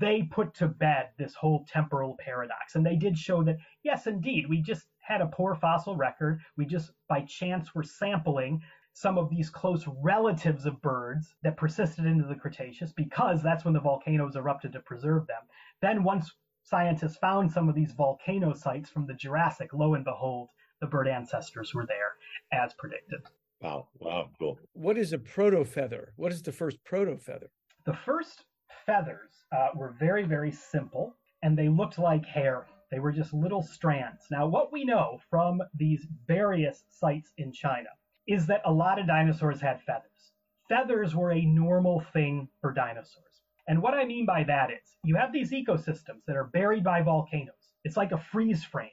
[0.00, 2.74] they put to bed this whole temporal paradox.
[2.74, 6.40] And they did show that, yes, indeed, we just had a poor fossil record.
[6.56, 8.62] We just, by chance, were sampling
[8.94, 13.74] some of these close relatives of birds that persisted into the Cretaceous because that's when
[13.74, 15.42] the volcanoes erupted to preserve them.
[15.80, 20.48] Then, once scientists found some of these volcano sites from the Jurassic, lo and behold,
[20.80, 22.14] the bird ancestors were there
[22.52, 23.20] as predicted.
[23.60, 24.58] Wow, wow, cool.
[24.72, 26.12] What is a proto feather?
[26.16, 27.50] What is the first proto feather?
[27.86, 28.44] The first
[28.84, 32.66] feathers uh, were very, very simple and they looked like hair.
[32.90, 34.26] They were just little strands.
[34.30, 37.88] Now, what we know from these various sites in China
[38.26, 40.32] is that a lot of dinosaurs had feathers.
[40.68, 43.31] Feathers were a normal thing for dinosaurs.
[43.68, 47.02] And what I mean by that is you have these ecosystems that are buried by
[47.02, 47.54] volcanoes.
[47.84, 48.90] It's like a freeze frame.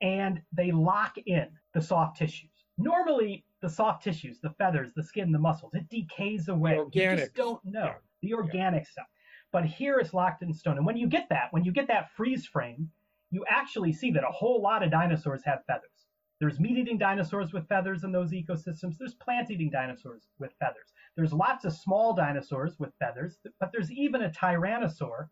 [0.00, 2.50] And they lock in the soft tissues.
[2.78, 6.72] Normally, the soft tissues, the feathers, the skin, the muscles, it decays away.
[6.72, 7.18] The organic.
[7.18, 7.94] You just don't know yeah.
[8.22, 8.90] the organic yeah.
[8.90, 9.06] stuff.
[9.52, 10.78] But here it's locked in stone.
[10.78, 12.90] And when you get that, when you get that freeze frame,
[13.30, 15.89] you actually see that a whole lot of dinosaurs have feathers.
[16.40, 18.96] There's meat eating dinosaurs with feathers in those ecosystems.
[18.98, 20.94] There's plant eating dinosaurs with feathers.
[21.14, 25.28] There's lots of small dinosaurs with feathers, but there's even a tyrannosaur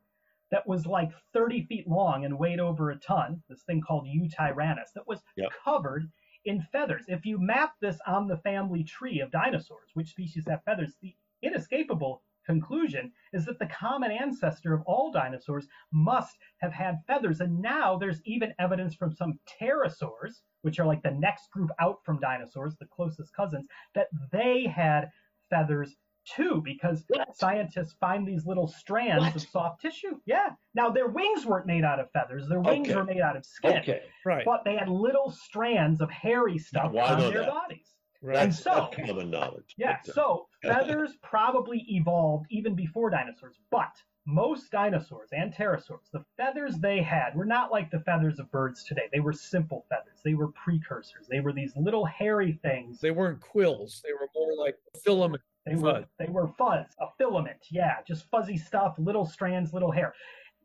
[0.51, 4.93] that was like 30 feet long and weighed over a ton, this thing called Yutyrannus,
[4.95, 5.49] that was yep.
[5.65, 6.11] covered
[6.45, 7.05] in feathers.
[7.09, 11.15] If you map this on the family tree of dinosaurs, which species have feathers, the
[11.43, 17.41] inescapable conclusion is that the common ancestor of all dinosaurs must have had feathers.
[17.41, 21.99] And now there's even evidence from some pterosaurs, which are like the next group out
[22.05, 25.11] from dinosaurs, the closest cousins, that they had
[25.51, 25.95] feathers
[26.37, 27.35] too, because what?
[27.37, 29.37] scientists find these little strands what?
[29.37, 30.19] of soft tissue.
[30.27, 30.51] Yeah.
[30.75, 32.97] Now their wings weren't made out of feathers; their wings okay.
[32.97, 33.79] were made out of skin.
[33.79, 34.03] Okay.
[34.27, 34.45] Right.
[34.45, 37.49] But they had little strands of hairy stuff on their that?
[37.49, 37.88] bodies.
[38.21, 38.39] Right.
[38.39, 39.75] And so, common knowledge.
[39.77, 39.99] Yeah.
[40.03, 43.93] So feathers probably evolved even before dinosaurs, but
[44.27, 48.85] most dinosaurs and pterosaurs, the feathers they had were not like the feathers of birds
[48.85, 49.09] today.
[49.11, 50.21] They were simple feathers.
[50.25, 51.27] They were precursors.
[51.29, 53.01] They were these little hairy things.
[53.01, 54.03] They weren't quills.
[54.05, 55.43] They were more like filament.
[55.65, 57.67] They were they were fuzz, a filament.
[57.71, 60.15] Yeah, just fuzzy stuff, little strands, little hair.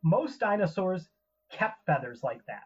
[0.02, 1.08] Most dinosaurs
[1.50, 2.64] kept feathers like that.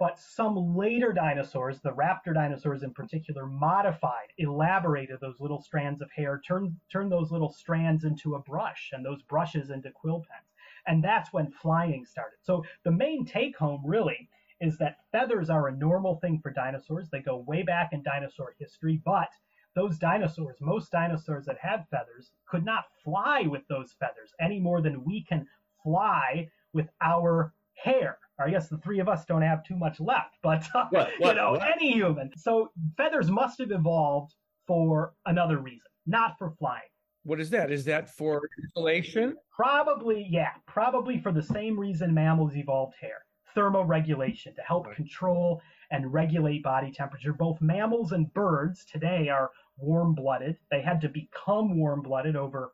[0.00, 6.10] But some later dinosaurs, the raptor dinosaurs in particular, modified, elaborated those little strands of
[6.10, 10.54] hair, turned turned those little strands into a brush and those brushes into quill pens.
[10.86, 12.38] And that's when flying started.
[12.40, 17.10] So the main take home really is that feathers are a normal thing for dinosaurs.
[17.10, 19.28] They go way back in dinosaur history, but
[19.74, 24.80] those dinosaurs, most dinosaurs that had feathers, could not fly with those feathers any more
[24.80, 25.46] than we can
[25.82, 28.18] fly with our hair.
[28.40, 31.10] Or I guess the three of us don't have too much left, but uh, what,
[31.18, 31.70] what, you know, what?
[31.70, 32.30] any human.
[32.36, 34.34] So feathers must have evolved
[34.66, 36.82] for another reason, not for flying.
[37.24, 37.70] What is that?
[37.70, 39.36] Is that for insulation?
[39.54, 43.18] Probably, yeah, probably for the same reason mammals evolved hair
[43.56, 47.32] thermoregulation to help control and regulate body temperature.
[47.32, 50.56] Both mammals and birds today are warm blooded.
[50.70, 52.72] They had to become warm blooded over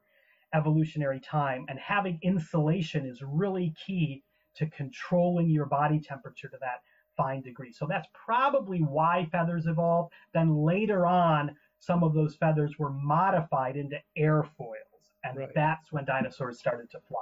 [0.54, 4.22] evolutionary time, and having insulation is really key
[4.56, 6.82] to controlling your body temperature to that
[7.16, 7.72] fine degree.
[7.72, 10.12] So that's probably why feathers evolved.
[10.34, 15.50] Then later on, some of those feathers were modified into airfoils, and right.
[15.54, 17.18] that's when dinosaurs started to fly.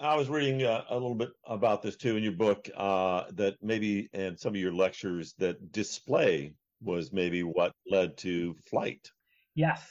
[0.00, 3.56] I was reading uh, a little bit about this too in your book uh, that
[3.60, 9.10] maybe and some of your lectures that display was maybe what led to flight.
[9.56, 9.84] Yes.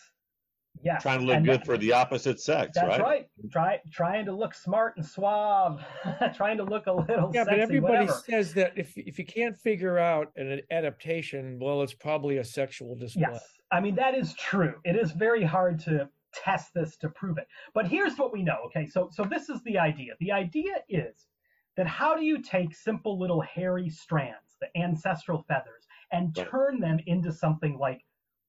[0.83, 1.01] Yes.
[1.01, 3.01] Trying to look and good that, for the opposite sex, that's right?
[3.01, 3.27] right.
[3.51, 5.83] Try trying to look smart and suave,
[6.35, 8.23] trying to look a little Yeah, sexy, but everybody whatever.
[8.27, 12.95] says that if if you can't figure out an adaptation, well, it's probably a sexual
[12.95, 13.27] display.
[13.31, 13.43] Yes.
[13.71, 14.75] I mean that is true.
[14.83, 17.47] It is very hard to test this to prove it.
[17.73, 18.57] But here's what we know.
[18.67, 20.13] Okay, so so this is the idea.
[20.19, 21.27] The idea is
[21.75, 26.99] that how do you take simple little hairy strands, the ancestral feathers, and turn them
[27.05, 28.01] into something like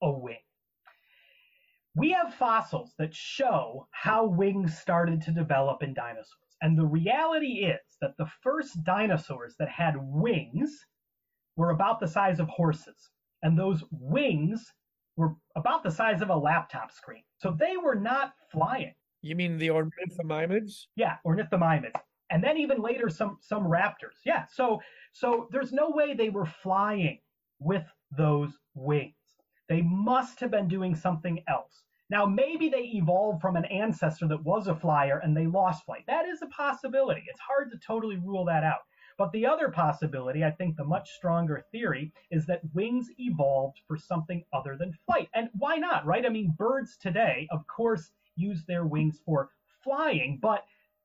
[0.02, 0.38] a wing?
[1.98, 6.56] We have fossils that show how wings started to develop in dinosaurs.
[6.62, 10.87] And the reality is that the first dinosaurs that had wings
[11.56, 13.11] were about the size of horses.
[13.42, 14.72] And those wings
[15.16, 17.24] were about the size of a laptop screen.
[17.38, 18.94] So they were not flying.
[19.22, 20.87] You mean the ornithomimids?
[20.94, 22.00] Yeah, ornithomimids.
[22.30, 24.20] And then even later some some raptors.
[24.24, 24.44] Yeah.
[24.52, 24.80] So
[25.12, 27.18] so there's no way they were flying
[27.58, 27.84] with
[28.16, 29.14] those wings.
[29.68, 31.82] They must have been doing something else.
[32.11, 36.05] Now maybe they evolved from an ancestor that was a flyer and they lost flight.
[36.07, 37.25] That is a possibility.
[37.29, 38.81] It's hard to totally rule that out.
[39.18, 43.99] But the other possibility, I think the much stronger theory, is that wings evolved for
[43.99, 45.29] something other than flight.
[45.35, 46.25] And why not, right?
[46.25, 49.51] I mean, birds today, of course, use their wings for
[49.83, 50.64] flying, but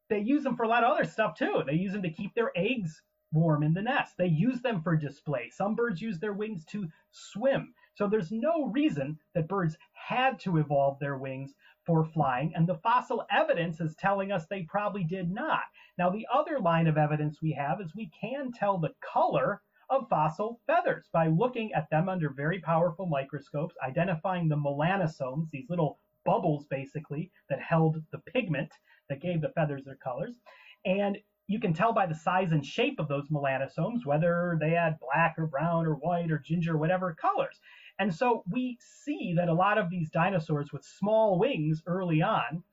[0.09, 1.63] they use them for a lot of other stuff too.
[1.65, 4.15] They use them to keep their eggs warm in the nest.
[4.15, 5.49] They use them for display.
[5.49, 7.73] Some birds use their wings to swim.
[7.95, 11.53] So there's no reason that birds had to evolve their wings
[11.85, 15.63] for flying, and the fossil evidence is telling us they probably did not.
[15.97, 20.09] Now, the other line of evidence we have is we can tell the color of
[20.09, 25.99] fossil feathers by looking at them under very powerful microscopes, identifying the melanosomes, these little
[26.25, 28.71] bubbles basically that held the pigment
[29.09, 30.39] that gave the feathers their colors.
[30.85, 34.99] And you can tell by the size and shape of those melanosomes whether they had
[34.99, 37.59] black or brown or white or ginger, whatever colors.
[37.99, 42.63] And so we see that a lot of these dinosaurs with small wings early on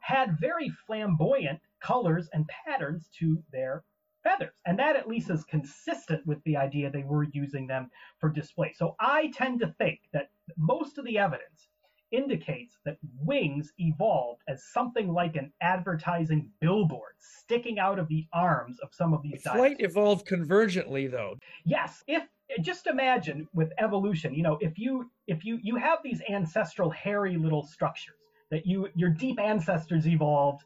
[0.00, 3.84] had very flamboyant colors and patterns to their
[4.22, 4.54] feathers.
[4.66, 8.72] And that at least is consistent with the idea they were using them for display.
[8.74, 11.68] So I tend to think that most of the evidence
[12.12, 18.78] indicates that wings evolved as something like an advertising billboard sticking out of the arms
[18.80, 19.90] of some of these Flight dinosaurs.
[19.90, 21.36] evolved convergently though.
[21.64, 22.22] Yes, if
[22.60, 27.36] just imagine with evolution, you know, if you if you you have these ancestral hairy
[27.36, 28.16] little structures
[28.50, 30.62] that you your deep ancestors evolved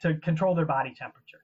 [0.00, 1.40] to control their body temperature.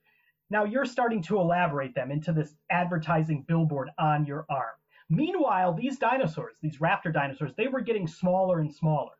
[0.50, 4.74] Now you're starting to elaborate them into this advertising billboard on your arm.
[5.10, 9.12] Meanwhile, these dinosaurs, these raptor dinosaurs, they were getting smaller and smaller.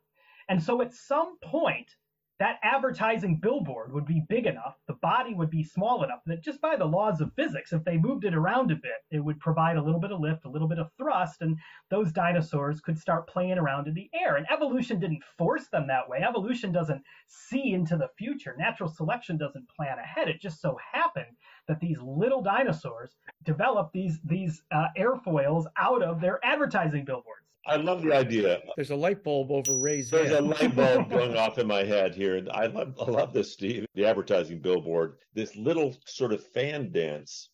[0.49, 1.95] And so at some point,
[2.41, 6.61] that advertising billboard would be big enough, the body would be small enough that just
[6.61, 9.77] by the laws of physics, if they moved it around a bit, it would provide
[9.77, 11.57] a little bit of lift, a little bit of thrust, and
[11.91, 14.35] those dinosaurs could start playing around in the air.
[14.35, 16.23] And evolution didn't force them that way.
[16.23, 18.57] Evolution doesn't see into the future.
[18.59, 20.29] Natural selection doesn't plan ahead.
[20.29, 21.37] It just so happened
[21.69, 27.44] that these little dinosaurs developed these these uh, airfoils out of their advertising billboards.
[27.67, 28.61] I love the idea.
[28.77, 30.41] There's a light bulb over Ray's There's head.
[30.41, 32.37] a light bulb going off in my head here.
[32.37, 33.87] And I love, I love this, Steve.
[33.95, 37.51] The advertising billboard, this little sort of fan dance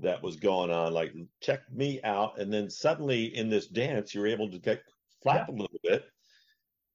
[0.00, 2.38] that was going on, like check me out.
[2.38, 4.82] And then suddenly in this dance, you're able to get
[5.22, 5.54] flap yeah.
[5.54, 6.04] a little bit.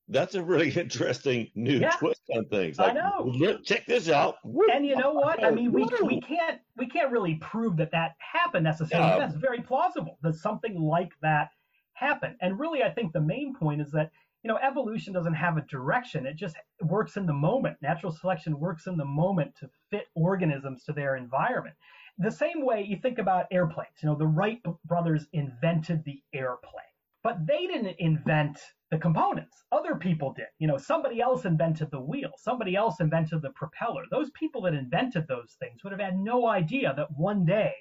[0.07, 1.95] That's a really interesting new yeah.
[1.97, 2.77] twist on things.
[2.77, 3.57] Like, I know.
[3.63, 4.35] Check this out.
[4.71, 5.43] And you know what?
[5.43, 9.09] I mean, we, we can't we can't really prove that that happened necessarily.
[9.09, 9.17] Yeah.
[9.17, 11.49] That's very plausible that something like that
[11.95, 12.37] happen.
[12.41, 14.11] And really, I think the main point is that
[14.45, 16.27] you know, evolution doesn't have a direction.
[16.27, 17.77] It just works in the moment.
[17.81, 21.75] Natural selection works in the moment to fit organisms to their environment.
[22.19, 24.03] The same way you think about airplanes.
[24.03, 28.59] You know, the Wright brothers invented the airplane, but they didn't invent
[28.91, 29.63] the components.
[29.71, 30.45] Other people did.
[30.59, 32.29] You know, somebody else invented the wheel.
[32.37, 34.03] Somebody else invented the propeller.
[34.11, 37.73] Those people that invented those things would have had no idea that one day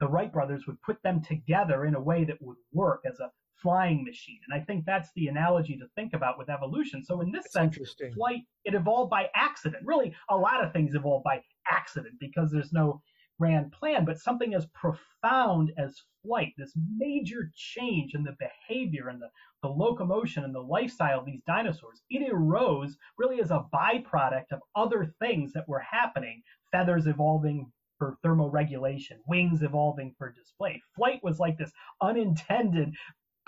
[0.00, 3.30] the Wright brothers would put them together in a way that would work as a
[3.62, 4.38] flying machine.
[4.48, 7.04] And I think that's the analogy to think about with evolution.
[7.04, 9.82] So in this that's sense, flight it evolved by accident.
[9.84, 13.02] Really, a lot of things evolve by accident because there's no
[13.38, 19.22] grand plan, but something as profound as flight, this major change in the behavior and
[19.22, 19.28] the,
[19.62, 24.60] the locomotion and the lifestyle of these dinosaurs, it arose really as a byproduct of
[24.74, 26.42] other things that were happening,
[26.72, 30.80] feathers evolving for thermoregulation, wings evolving for display.
[30.94, 32.94] Flight was like this unintended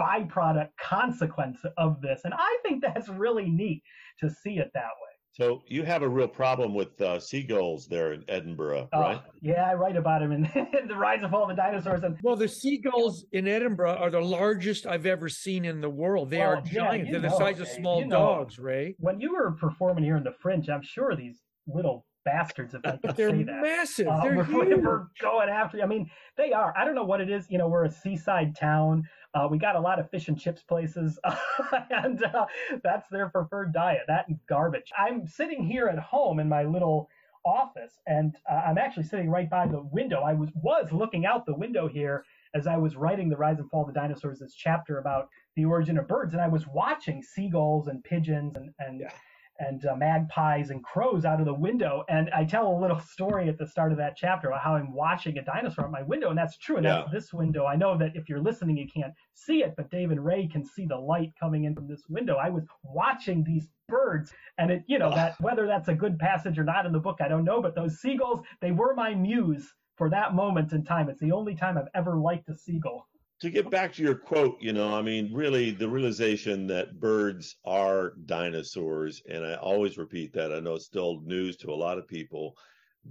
[0.00, 2.22] byproduct consequence of this.
[2.24, 3.82] And I think that's really neat
[4.20, 5.10] to see it that way.
[5.32, 9.22] So you have a real problem with uh, seagulls there in Edinburgh, oh, right?
[9.40, 12.02] Yeah, I write about them in, in, the Rise of All the Dinosaurs.
[12.02, 16.30] And well, the seagulls in Edinburgh are the largest I've ever seen in the world.
[16.30, 17.06] They well, are giant.
[17.06, 18.96] Yeah, They're know, the size of small you know, dogs, Ray.
[18.98, 22.96] When you were performing here in the Fringe, I'm sure these little bastards if I
[22.96, 23.62] could They're say that.
[23.62, 24.08] massive.
[24.08, 24.82] Uh, They're huge.
[24.82, 25.78] We're going after.
[25.78, 25.84] You.
[25.84, 26.74] I mean, they are.
[26.76, 27.46] I don't know what it is.
[27.48, 29.04] You know, we're a seaside town.
[29.34, 31.18] Uh, we got a lot of fish and chips places,
[31.90, 32.46] and uh,
[32.82, 34.02] that's their preferred diet.
[34.08, 34.90] That garbage.
[34.98, 37.08] I'm sitting here at home in my little
[37.44, 40.22] office, and uh, I'm actually sitting right by the window.
[40.22, 43.70] I was was looking out the window here as I was writing the Rise and
[43.70, 47.22] Fall of the Dinosaurs, this chapter about the origin of birds, and I was watching
[47.22, 49.00] seagulls and pigeons and and.
[49.00, 49.12] Yeah
[49.60, 52.02] and uh, magpies and crows out of the window.
[52.08, 54.92] And I tell a little story at the start of that chapter about how I'm
[54.92, 56.76] watching a dinosaur at my window, and that's true.
[56.76, 57.02] And yeah.
[57.02, 57.66] that's this window.
[57.66, 60.64] I know that if you're listening, you can't see it, but Dave and Ray can
[60.64, 62.36] see the light coming in from this window.
[62.36, 66.58] I was watching these birds, and it, you know, that whether that's a good passage
[66.58, 67.60] or not in the book, I don't know.
[67.60, 71.10] But those seagulls, they were my muse for that moment in time.
[71.10, 73.06] It's the only time I've ever liked a seagull
[73.40, 77.56] to get back to your quote, you know, I mean, really the realization that birds
[77.64, 80.52] are dinosaurs, and I always repeat that.
[80.52, 82.56] I know it's still news to a lot of people,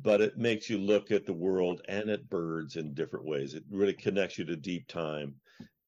[0.03, 3.55] but it makes you look at the world and at birds in different ways.
[3.55, 5.33] It really connects you to deep time.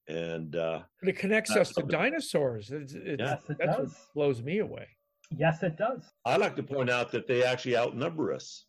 [0.08, 2.72] And uh, but it connects us to dinosaurs.
[2.72, 3.90] It's, it's, yes, it that's does.
[3.90, 4.88] what blows me away.
[5.30, 6.02] Yes, it does.
[6.26, 8.66] I like to point out that they actually outnumber us.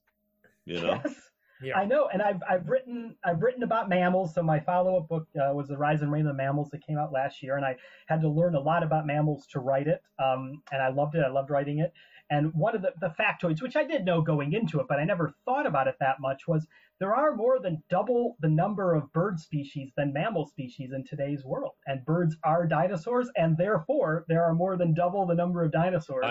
[0.67, 1.01] You know.
[1.03, 1.15] Yes.
[1.63, 1.79] Yeah.
[1.79, 4.35] I know, and I've I've written I've written about mammals.
[4.35, 6.99] So my follow-up book uh, was the Rise and Reign of the Mammals that came
[6.99, 10.03] out last year, and I had to learn a lot about mammals to write it.
[10.19, 11.23] Um, and I loved it.
[11.27, 11.93] I loved writing it.
[12.31, 15.05] And one of the, the factoids, which I did know going into it, but I
[15.05, 16.67] never thought about it that much, was
[16.99, 21.45] there are more than double the number of bird species than mammal species in today's
[21.45, 21.73] world.
[21.87, 26.25] And birds are dinosaurs, and therefore there are more than double the number of dinosaurs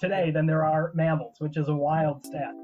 [0.00, 2.54] today than there are mammals, which is a wild stat.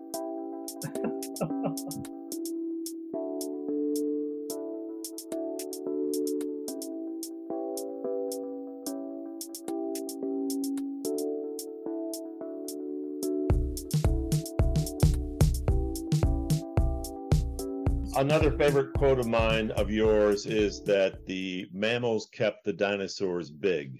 [18.22, 23.98] Another favorite quote of mine of yours is that the mammals kept the dinosaurs big.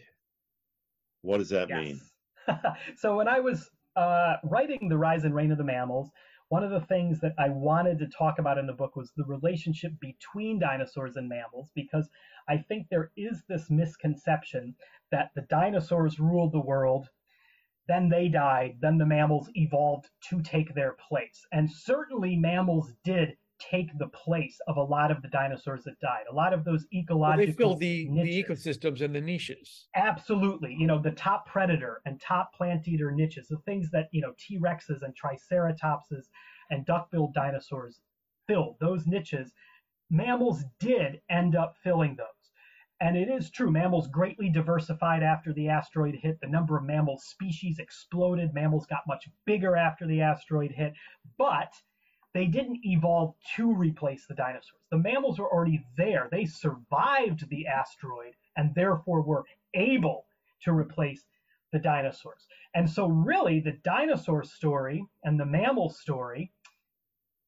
[1.23, 1.79] What does that yes.
[1.79, 2.01] mean?
[2.97, 6.11] so when I was uh, writing The Rise and Reign of the Mammals,
[6.53, 9.25] one of the things that I wanted to talk about in the book was the
[9.25, 12.11] relationship between dinosaurs and mammals, because
[12.47, 14.75] I think there is this misconception
[15.11, 17.09] that the dinosaurs ruled the world,
[17.89, 21.47] then they died, then the mammals evolved to take their place.
[21.53, 23.39] And certainly mammals did
[23.71, 26.25] take the place of a lot of the dinosaurs that died.
[26.31, 29.89] A lot of those ecological well, they fill the, the ecosystems and the niches.
[29.95, 30.75] Absolutely.
[30.79, 34.33] You know, the top predator and top plant eater niches, the things that, you know,
[34.39, 36.25] T-Rexes and Triceratopses
[36.71, 38.01] and duck-billed dinosaurs
[38.47, 39.53] filled, those niches,
[40.11, 42.27] mammals did end up filling those.
[43.01, 46.39] And it is true, mammals greatly diversified after the asteroid hit.
[46.41, 48.55] The number of mammal species exploded.
[48.55, 50.93] Mammals got much bigger after the asteroid hit.
[51.37, 51.73] But
[52.35, 54.81] they didn't evolve to replace the dinosaurs.
[54.91, 56.29] The mammals were already there.
[56.31, 60.25] They survived the asteroid and therefore were able
[60.63, 61.25] to replace
[61.73, 62.47] the dinosaurs.
[62.75, 66.53] And so, really, the dinosaur story and the mammal story,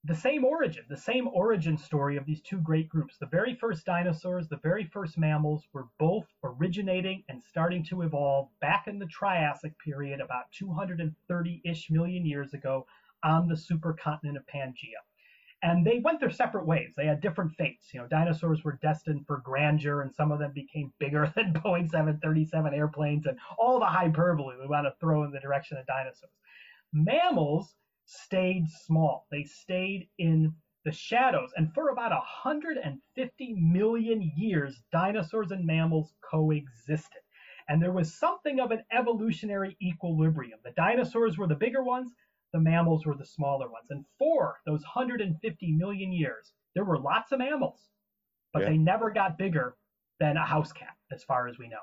[0.04, 3.16] the same origin, the same origin story of these two great groups.
[3.18, 8.48] The very first dinosaurs, the very first mammals were both originating and starting to evolve
[8.60, 12.86] back in the Triassic period about 230 ish million years ago
[13.24, 15.00] on the supercontinent of Pangea.
[15.62, 16.92] and they went their separate ways.
[16.96, 17.92] They had different fates.
[17.94, 21.88] You know, dinosaurs were destined for grandeur, and some of them became bigger than Boeing
[21.90, 26.32] 737 airplanes, and all the hyperbole we want to throw in the direction of dinosaurs.
[26.92, 29.26] Mammals stayed small.
[29.30, 30.54] They stayed in
[30.84, 37.22] the shadows, and for about 150 million years, dinosaurs and mammals coexisted.
[37.68, 40.60] And there was something of an evolutionary equilibrium.
[40.64, 42.10] The dinosaurs were the bigger ones,
[42.54, 43.90] the mammals were the smaller ones.
[43.90, 47.90] And for those 150 million years, there were lots of mammals,
[48.52, 48.68] but yeah.
[48.68, 49.74] they never got bigger
[50.20, 51.82] than a house cat, as far as we know.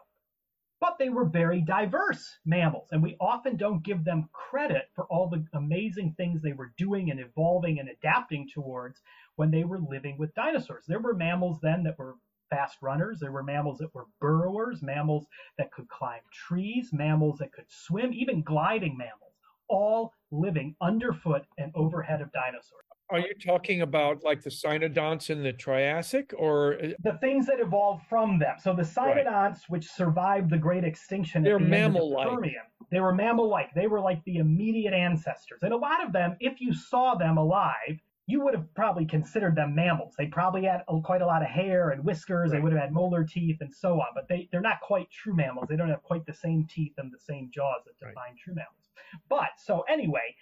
[0.79, 5.27] But they were very diverse mammals, and we often don't give them credit for all
[5.27, 9.01] the amazing things they were doing and evolving and adapting towards
[9.35, 10.85] when they were living with dinosaurs.
[10.87, 12.15] There were mammals then that were
[12.49, 13.19] fast runners.
[13.19, 18.13] There were mammals that were burrowers, mammals that could climb trees, mammals that could swim,
[18.13, 19.30] even gliding mammals,
[19.71, 22.85] all living underfoot and overhead of dinosaurs.
[23.09, 27.59] Are you talking about like the cynodonts in the Triassic or uh, the things that
[27.59, 28.55] evolved from them?
[28.61, 29.69] So the cynodonts, right.
[29.69, 32.53] which survived the great extinction, they're the mammal-like.
[32.89, 33.73] they were mammal-like.
[33.73, 37.37] They were like the immediate ancestors, and a lot of them, if you saw them
[37.37, 40.13] alive, you would have probably considered them mammals.
[40.17, 42.51] They probably had quite a lot of hair and whiskers.
[42.51, 42.57] Right.
[42.57, 45.35] They would have had molar teeth and so on, but they, they're not quite true
[45.35, 45.67] mammals.
[45.69, 48.37] They don't have quite the same teeth and the same jaws that define right.
[48.41, 48.80] true mammals.
[49.29, 50.35] But so anyway,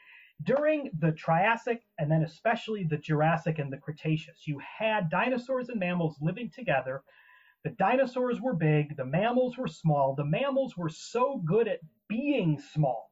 [0.44, 5.80] during the Triassic and then especially the Jurassic and the Cretaceous, you had dinosaurs and
[5.80, 7.04] mammals living together.
[7.64, 10.16] The dinosaurs were big, the mammals were small.
[10.16, 13.12] The mammals were so good at being small,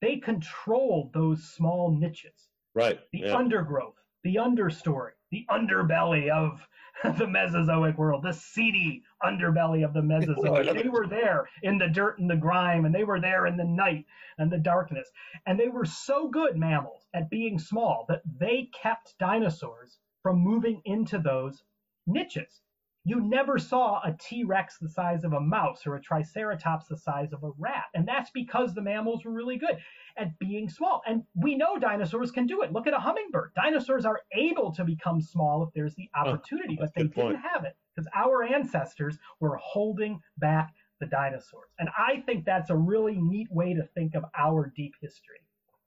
[0.00, 2.48] they controlled those small niches.
[2.74, 3.00] Right.
[3.12, 3.36] The yeah.
[3.36, 6.66] undergrowth, the understory, the underbelly of
[7.18, 10.72] the Mesozoic world, the seedy underbelly of the Mesozoic.
[10.74, 13.64] they were there in the dirt and the grime, and they were there in the
[13.64, 14.04] night
[14.38, 15.08] and the darkness.
[15.46, 20.80] And they were so good mammals at being small that they kept dinosaurs from moving
[20.84, 21.64] into those
[22.06, 22.60] niches.
[23.04, 26.96] You never saw a T Rex the size of a mouse or a Triceratops the
[26.96, 27.84] size of a rat.
[27.94, 29.78] And that's because the mammals were really good
[30.16, 31.02] at being small.
[31.06, 32.72] And we know dinosaurs can do it.
[32.72, 33.52] Look at a hummingbird.
[33.56, 37.64] Dinosaurs are able to become small if there's the opportunity, oh, but they didn't have
[37.64, 41.70] it because our ancestors were holding back the dinosaurs.
[41.80, 45.40] And I think that's a really neat way to think of our deep history.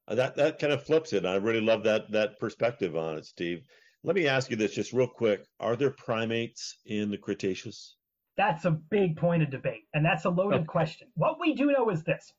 [0.07, 1.25] Uh, that that kind of flips it.
[1.25, 3.63] I really love that that perspective on it, Steve.
[4.05, 5.47] Let me ask you this just real quick.
[5.59, 7.95] Are there primates in the Cretaceous?
[8.37, 10.65] That's a big point of debate, and that's a loaded okay.
[10.65, 11.07] question.
[11.15, 12.31] What we do know is this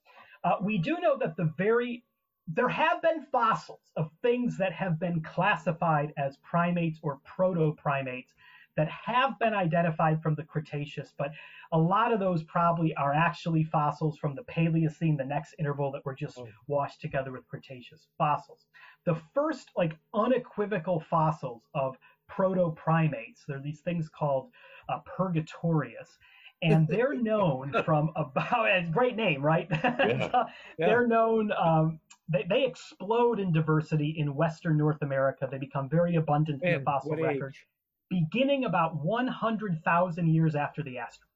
[0.44, 2.04] uh, we do know that the very
[2.46, 8.32] there have been fossils of things that have been classified as primates or proto primates
[8.76, 11.32] that have been identified from the Cretaceous, but
[11.72, 16.04] a lot of those probably are actually fossils from the Paleocene, the next interval that
[16.04, 16.46] were just oh.
[16.68, 18.66] washed together with Cretaceous fossils.
[19.06, 21.96] The first, like, unequivocal fossils of
[22.28, 24.50] proto primates, They're these things called
[24.88, 26.18] uh, Purgatorius,
[26.62, 29.68] and they're known from about a great name, right?
[29.70, 29.84] Yeah.
[30.78, 30.86] yeah.
[30.86, 31.52] They're known.
[31.52, 35.46] Um, they, they explode in diversity in Western North America.
[35.48, 37.66] They become very abundant in the fossil record, age?
[38.10, 41.28] beginning about 100,000 years after the asteroid.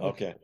[0.00, 0.34] Okay.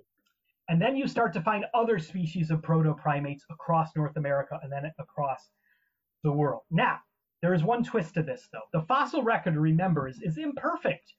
[0.69, 4.71] And then you start to find other species of proto primates across North America and
[4.71, 5.49] then across
[6.23, 6.63] the world.
[6.71, 6.99] Now,
[7.43, 8.67] there is one twist to this, though.
[8.73, 11.13] The fossil record, remember, is, is imperfect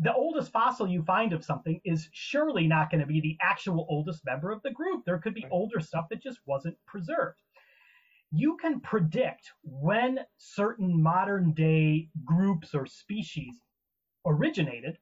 [0.00, 3.86] the oldest fossil you find of something is surely not going to be the actual
[3.88, 5.04] oldest member of the group.
[5.04, 7.38] There could be older stuff that just wasn't preserved.
[8.32, 13.56] You can predict when certain modern day groups or species
[14.24, 14.96] originated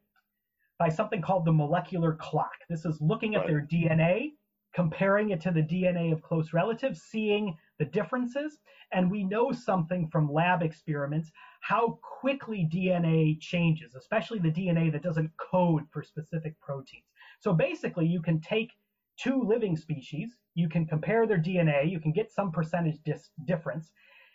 [0.81, 2.55] by something called the molecular clock.
[2.69, 3.49] This is looking at right.
[3.49, 4.33] their DNA,
[4.75, 8.59] comparing it to the DNA of close relatives, seeing the differences.
[8.93, 15.03] And we know something from lab experiments how quickly DNA changes, especially the DNA that
[15.03, 17.05] doesn't code for specific proteins.
[17.41, 18.73] So basically, you can take
[19.17, 23.91] two living species, you can compare their DNA, you can get some percentage dis- difference.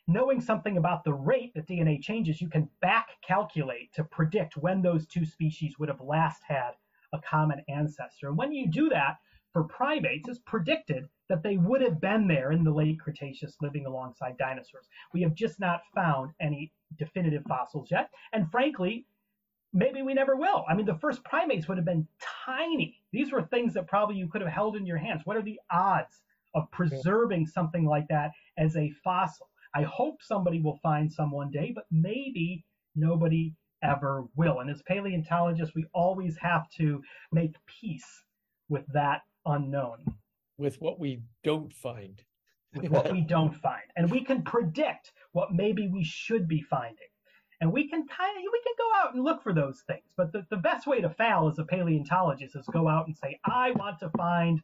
[0.08, 4.82] Knowing something about the rate that DNA changes, you can back calculate to predict when
[4.82, 6.72] those two species would have last had
[7.14, 8.28] a common ancestor.
[8.28, 9.18] And when you do that,
[9.54, 13.86] for primates is predicted that they would have been there in the late Cretaceous living
[13.86, 14.88] alongside dinosaurs.
[15.14, 18.10] We have just not found any definitive fossils yet.
[18.34, 19.06] And frankly,
[19.72, 20.66] maybe we never will.
[20.68, 22.08] I mean, the first primates would have been
[22.45, 22.99] tiny.
[23.12, 25.22] These were things that probably you could have held in your hands.
[25.24, 26.22] What are the odds
[26.56, 29.47] of preserving something like that as a fossil?
[29.76, 34.60] I hope somebody will find some one day, but maybe nobody ever will.
[34.60, 37.01] And as paleontologists, we always have to
[37.32, 38.24] make peace
[38.70, 40.06] with that unknown.
[40.58, 42.22] With what we don't find.
[42.76, 43.84] With what we don't find.
[43.96, 46.98] And we can predict what maybe we should be finding.
[47.62, 50.04] And we can kind of we can go out and look for those things.
[50.18, 53.39] But the, the best way to fail as a paleontologist is go out and say,
[53.46, 54.62] I want to find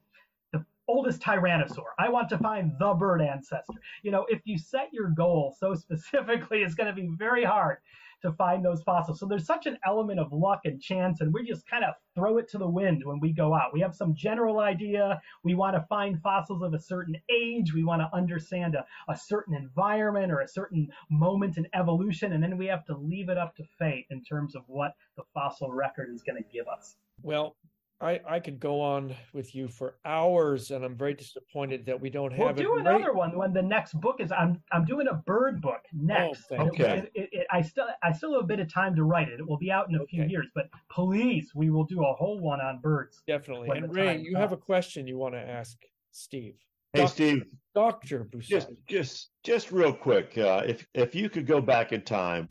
[0.51, 1.91] the oldest tyrannosaur.
[1.97, 3.79] I want to find the bird ancestor.
[4.03, 7.77] You know, if you set your goal so specifically, it's going to be very hard
[8.21, 9.19] to find those fossils.
[9.19, 12.37] So there's such an element of luck and chance, and we just kind of throw
[12.37, 13.73] it to the wind when we go out.
[13.73, 15.21] We have some general idea.
[15.43, 17.73] We want to find fossils of a certain age.
[17.73, 22.43] We want to understand a, a certain environment or a certain moment in evolution, and
[22.43, 25.71] then we have to leave it up to fate in terms of what the fossil
[25.71, 26.95] record is going to give us.
[27.21, 27.55] Well,
[28.01, 32.09] I, I could go on with you for hours, and I'm very disappointed that we
[32.09, 32.55] don't have.
[32.55, 34.31] We'll do another one when the next book is.
[34.31, 36.45] I'm I'm doing a bird book next.
[36.51, 36.99] Oh, okay.
[36.99, 39.41] It, it, it, I still I still have a bit of time to write it.
[39.41, 40.17] It will be out in a okay.
[40.17, 43.21] few years, but please, we will do a whole one on birds.
[43.27, 43.77] Definitely.
[43.77, 44.41] And Ray, you comes.
[44.43, 45.77] have a question you want to ask
[46.11, 46.55] Steve.
[46.93, 47.43] Hey, Doc- Steve.
[47.75, 48.47] Doctor Brusatte.
[48.47, 52.45] Just just just real quick, uh, if if you could go back in time,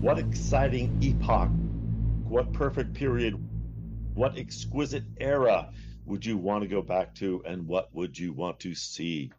[0.00, 1.50] what exciting epoch,
[2.28, 3.34] what perfect period
[4.14, 5.70] what exquisite era
[6.06, 9.32] would you want to go back to, and what would you want to see?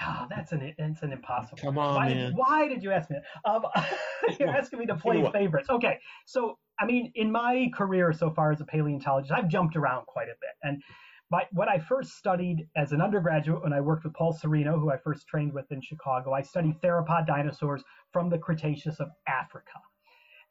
[0.00, 1.58] Ah, that's an it's an impossible.
[1.58, 2.32] Come on, why, man.
[2.34, 3.16] Why did you ask me?
[3.44, 3.64] Um,
[4.38, 5.68] you're asking me to play favorites.
[5.68, 10.06] Okay, so I mean, in my career so far as a paleontologist, I've jumped around
[10.06, 10.82] quite a bit, and
[11.30, 14.90] my, what I first studied as an undergraduate when I worked with Paul Sereno, who
[14.90, 17.82] I first trained with in Chicago, I studied theropod dinosaurs
[18.12, 19.78] from the Cretaceous of Africa.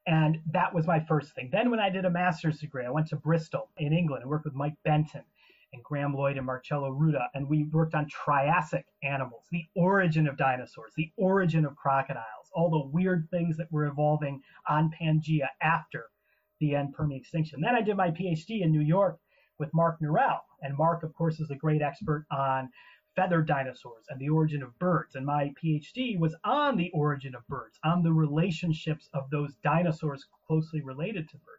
[0.07, 1.49] And that was my first thing.
[1.51, 4.45] Then, when I did a master's degree, I went to Bristol in England and worked
[4.45, 5.23] with Mike Benton
[5.73, 7.27] and Graham Lloyd and Marcello Ruta.
[7.33, 12.69] And we worked on Triassic animals, the origin of dinosaurs, the origin of crocodiles, all
[12.69, 16.05] the weird things that were evolving on Pangea after
[16.61, 17.59] the end Permian extinction.
[17.59, 19.19] Then I did my PhD in New York
[19.59, 20.39] with Mark Norell.
[20.61, 22.69] And Mark, of course, is a great expert on
[23.17, 25.15] feathered dinosaurs and the origin of birds.
[25.15, 30.25] And my PhD was on the origin of birds, on the relationships of those dinosaurs
[30.47, 31.57] closely related to birds.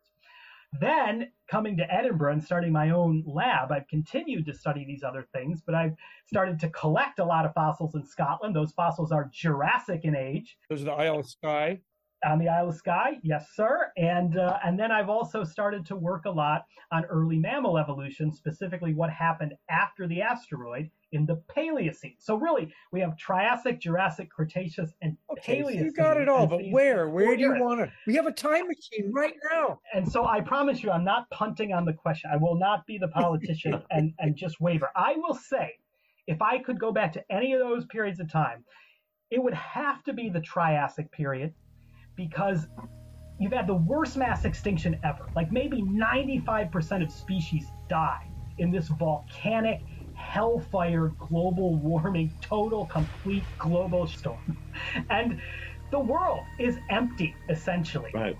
[0.80, 5.26] Then, coming to Edinburgh and starting my own lab, I've continued to study these other
[5.32, 5.96] things, but I've
[6.26, 8.54] started to collect a lot of fossils in Scotland.
[8.54, 10.58] Those fossils are Jurassic in age.
[10.68, 11.80] Those are the Isle of Skye
[12.24, 13.92] on the Isle of Skye, yes, sir.
[13.96, 18.32] And uh, and then I've also started to work a lot on early mammal evolution,
[18.32, 22.16] specifically what happened after the asteroid in the Paleocene.
[22.18, 25.78] So really, we have Triassic, Jurassic, Cretaceous, and okay, Paleocene.
[25.78, 27.08] So you got it all, but where?
[27.08, 27.92] Where do you want to?
[28.06, 29.80] We have a time machine right now.
[29.94, 32.30] And so I promise you, I'm not punting on the question.
[32.32, 34.88] I will not be the politician and and just waver.
[34.94, 35.72] I will say,
[36.26, 38.64] if I could go back to any of those periods of time,
[39.30, 41.54] it would have to be the Triassic period
[42.16, 42.66] because
[43.38, 45.28] you've had the worst mass extinction ever.
[45.36, 48.28] Like maybe 95% of species die
[48.58, 49.82] in this volcanic
[50.18, 54.58] hellfire global warming total complete global storm.
[55.10, 55.40] And
[55.90, 58.10] the world is empty essentially.
[58.12, 58.36] Right.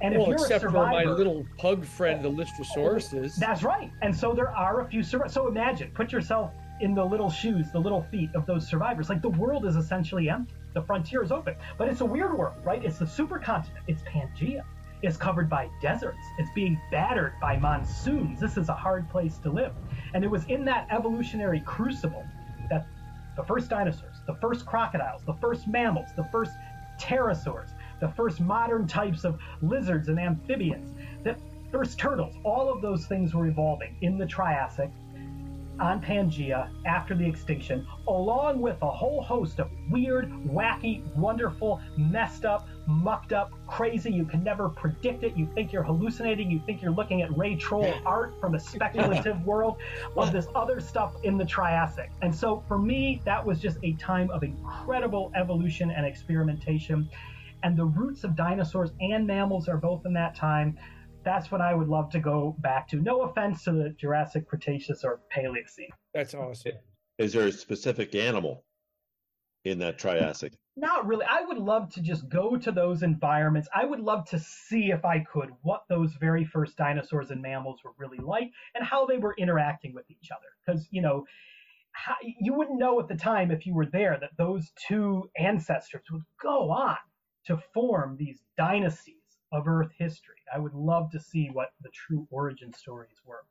[0.00, 3.36] And well, except survivor, for my little pug friend, the Lystrosaurus is.
[3.36, 3.90] That's right.
[4.02, 5.32] And so there are a few survivors.
[5.32, 6.50] So imagine, put yourself
[6.80, 9.08] in the little shoes, the little feet of those survivors.
[9.08, 10.54] Like the world is essentially empty.
[10.74, 11.54] The frontier is open.
[11.78, 12.84] But it's a weird world, right?
[12.84, 13.82] It's the supercontinent.
[13.86, 14.64] It's Pangea.
[15.02, 16.24] It's covered by deserts.
[16.38, 18.40] It's being battered by monsoons.
[18.40, 19.72] This is a hard place to live.
[20.14, 22.24] And it was in that evolutionary crucible
[22.70, 22.86] that
[23.36, 26.52] the first dinosaurs, the first crocodiles, the first mammals, the first
[26.98, 30.94] pterosaurs, the first modern types of lizards and amphibians,
[31.24, 31.36] the
[31.70, 34.90] first turtles, all of those things were evolving in the Triassic
[35.80, 42.44] on Pangea after the extinction, along with a whole host of weird, wacky, wonderful, messed
[42.44, 44.12] up, mucked up, crazy.
[44.12, 45.36] You can never predict it.
[45.36, 46.50] You think you're hallucinating.
[46.50, 49.78] You think you're looking at Ray Troll art from a speculative world
[50.16, 52.10] of this other stuff in the Triassic.
[52.22, 57.08] And so for me, that was just a time of incredible evolution and experimentation.
[57.62, 60.76] And the roots of dinosaurs and mammals are both in that time
[61.24, 62.96] that's what I would love to go back to.
[62.96, 65.90] No offense to the Jurassic, Cretaceous, or Paleocene.
[66.14, 66.72] That's awesome.
[67.18, 68.64] Is there a specific animal
[69.64, 70.52] in that Triassic?
[70.76, 71.26] Not really.
[71.28, 73.68] I would love to just go to those environments.
[73.74, 77.80] I would love to see if I could what those very first dinosaurs and mammals
[77.84, 80.48] were really like and how they were interacting with each other.
[80.64, 81.26] Because, you know,
[81.92, 86.02] how, you wouldn't know at the time if you were there that those two ancestors
[86.10, 86.96] would go on
[87.46, 89.21] to form these dynasties
[89.52, 90.36] of Earth history.
[90.52, 93.44] I would love to see what the true origin stories were.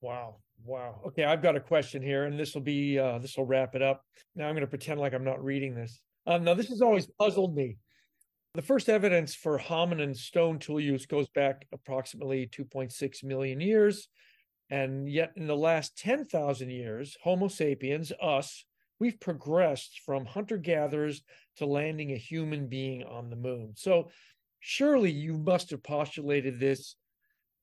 [0.00, 0.36] Wow.
[0.64, 1.00] Wow.
[1.06, 3.82] Okay, I've got a question here, and this will be uh, this will wrap it
[3.82, 4.04] up.
[4.34, 6.00] Now I'm going to pretend like I'm not reading this.
[6.26, 7.78] Um, now this has always puzzled me.
[8.54, 14.08] The first evidence for hominin stone tool use goes back approximately 2.6 million years,
[14.70, 18.64] and yet in the last 10,000 years, Homo sapiens, us,
[19.00, 21.22] we've progressed from hunter gatherers
[21.56, 23.72] to landing a human being on the moon.
[23.74, 24.10] So
[24.64, 26.94] surely you must have postulated this.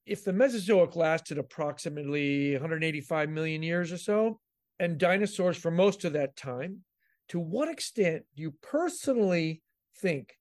[0.05, 4.39] If the Mesozoic lasted approximately 185 million years or so,
[4.79, 6.83] and dinosaurs for most of that time,
[7.29, 9.61] to what extent do you personally
[10.01, 10.35] think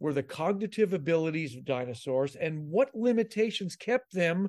[0.00, 4.48] were the cognitive abilities of dinosaurs and what limitations kept them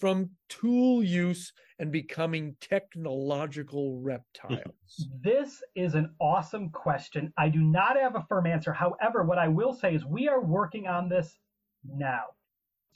[0.00, 5.08] from tool use and becoming technological reptiles?
[5.22, 7.32] This is an awesome question.
[7.38, 8.72] I do not have a firm answer.
[8.72, 11.38] However, what I will say is we are working on this
[11.84, 12.24] now.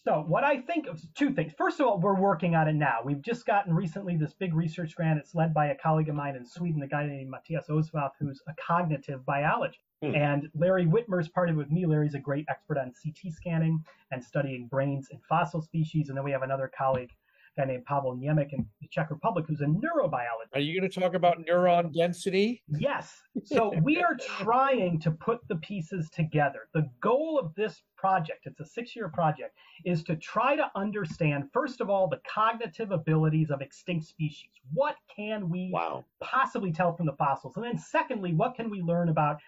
[0.05, 1.55] So, what I think of two things.
[1.57, 2.99] First of all, we're working on it now.
[3.03, 5.19] We've just gotten recently this big research grant.
[5.19, 8.43] It's led by a colleague of mine in Sweden, a guy named Mathias Osvath, who's
[8.47, 9.81] a cognitive biologist.
[10.11, 10.15] Hmm.
[10.15, 11.87] And Larry Witmer's partnered with me.
[11.87, 16.09] Larry's a great expert on CT scanning and studying brains in fossil species.
[16.09, 17.11] And then we have another colleague
[17.57, 20.55] guy named Pavel Němec in the Czech Republic who's a neurobiologist.
[20.55, 22.63] Are you going to talk about neuron density?
[22.69, 23.23] Yes.
[23.45, 26.69] So we are trying to put the pieces together.
[26.75, 31.45] The goal of this project, it's a six year project, is to try to understand,
[31.53, 34.51] first of all, the cognitive abilities of extinct species.
[34.73, 36.05] What can we wow.
[36.21, 37.55] possibly tell from the fossils?
[37.57, 39.39] And then, secondly, what can we learn about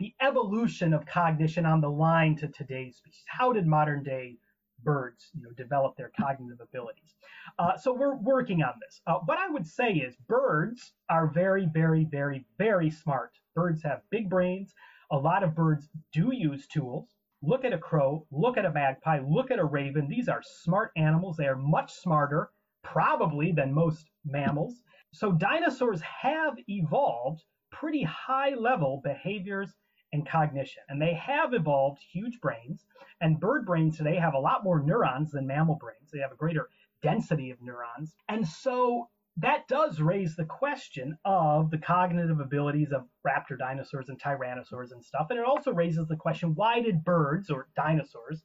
[0.00, 3.22] the evolution of cognition on the line to today's species?
[3.28, 4.38] How did modern day
[4.82, 7.14] birds you know, develop their cognitive abilities.
[7.58, 9.00] Uh, so we're working on this.
[9.06, 13.32] Uh, what I would say is birds are very, very, very, very smart.
[13.54, 14.72] Birds have big brains.
[15.10, 17.08] A lot of birds do use tools.
[17.42, 20.08] Look at a crow, look at a magpie, look at a raven.
[20.08, 21.36] These are smart animals.
[21.36, 22.50] They are much smarter,
[22.84, 24.74] probably, than most mammals.
[25.12, 27.42] So dinosaurs have evolved
[27.72, 29.74] pretty high level behaviors
[30.12, 30.82] and cognition.
[30.88, 32.84] And they have evolved huge brains.
[33.20, 36.10] And bird brains today have a lot more neurons than mammal brains.
[36.12, 36.68] They have a greater
[37.02, 38.14] density of neurons.
[38.28, 44.20] And so that does raise the question of the cognitive abilities of raptor dinosaurs and
[44.20, 45.28] tyrannosaurs and stuff.
[45.30, 48.42] And it also raises the question why did birds or dinosaurs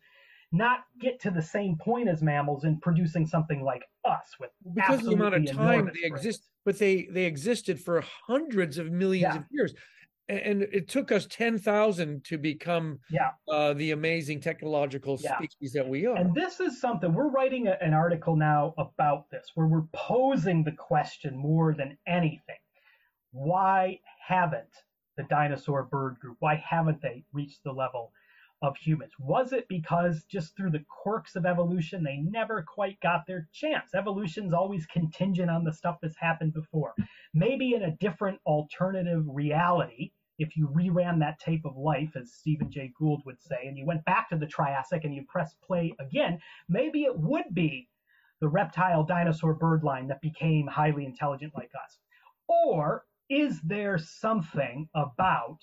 [0.52, 5.00] not get to the same point as mammals in producing something like us with because
[5.00, 9.34] of the amount of time they exist but they they existed for hundreds of millions
[9.34, 9.38] yeah.
[9.38, 9.74] of years
[10.28, 13.32] and it took us 10,000 to become yeah.
[13.52, 15.38] uh, the amazing technological yeah.
[15.38, 16.16] species that we are.
[16.16, 20.64] And this is something we're writing a, an article now about this where we're posing
[20.64, 22.58] the question more than anything.
[23.32, 24.70] Why haven't
[25.18, 28.12] the dinosaur bird group, why haven't they reached the level
[28.62, 29.14] of humans?
[29.20, 33.94] Was it because just through the quirks of evolution, they never quite got their chance?
[33.94, 36.94] Evolution's always contingent on the stuff that's happened before.
[37.34, 42.70] Maybe in a different alternative reality, if you reran that tape of life, as Stephen
[42.70, 45.96] Jay Gould would say, and you went back to the Triassic and you press play
[46.00, 47.88] again, maybe it would be
[48.42, 52.00] the reptile dinosaur bird line that became highly intelligent like us.
[52.48, 55.60] Or is there something about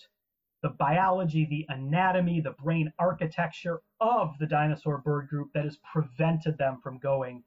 [0.63, 6.57] the biology, the anatomy, the brain architecture of the dinosaur bird group that has prevented
[6.59, 7.43] them from going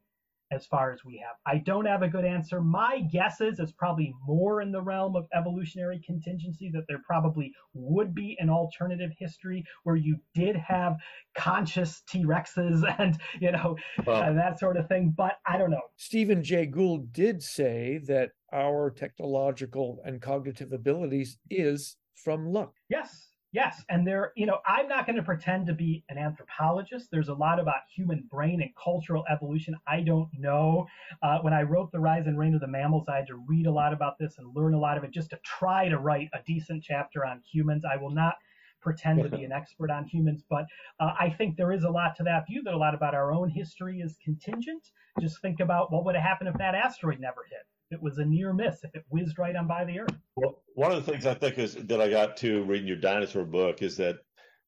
[0.52, 1.36] as far as we have.
[1.46, 2.62] I don't have a good answer.
[2.62, 7.52] My guess is it's probably more in the realm of evolutionary contingency that there probably
[7.74, 10.98] would be an alternative history where you did have
[11.36, 15.82] conscious T-Rexes and, you know, well, and that sort of thing, but I don't know.
[15.96, 22.74] Stephen Jay Gould did say that our technological and cognitive abilities is from luck.
[22.90, 23.84] Yes, yes.
[23.90, 27.10] And there, you know, I'm not going to pretend to be an anthropologist.
[27.12, 30.88] There's a lot about human brain and cultural evolution I don't know.
[31.22, 33.68] Uh, when I wrote The Rise and Reign of the Mammals, I had to read
[33.68, 36.30] a lot about this and learn a lot of it just to try to write
[36.34, 37.84] a decent chapter on humans.
[37.86, 38.36] I will not
[38.82, 40.66] pretend to be an expert on humans, but
[41.00, 43.32] uh, I think there is a lot to that view that a lot about our
[43.32, 44.92] own history is contingent.
[45.20, 48.26] Just think about what would have happened if that asteroid never hit it was a
[48.26, 50.16] near miss if it whizzed right on by the earth.
[50.36, 53.46] Well, one of the things I think is that I got to reading your dinosaur
[53.46, 54.18] book is that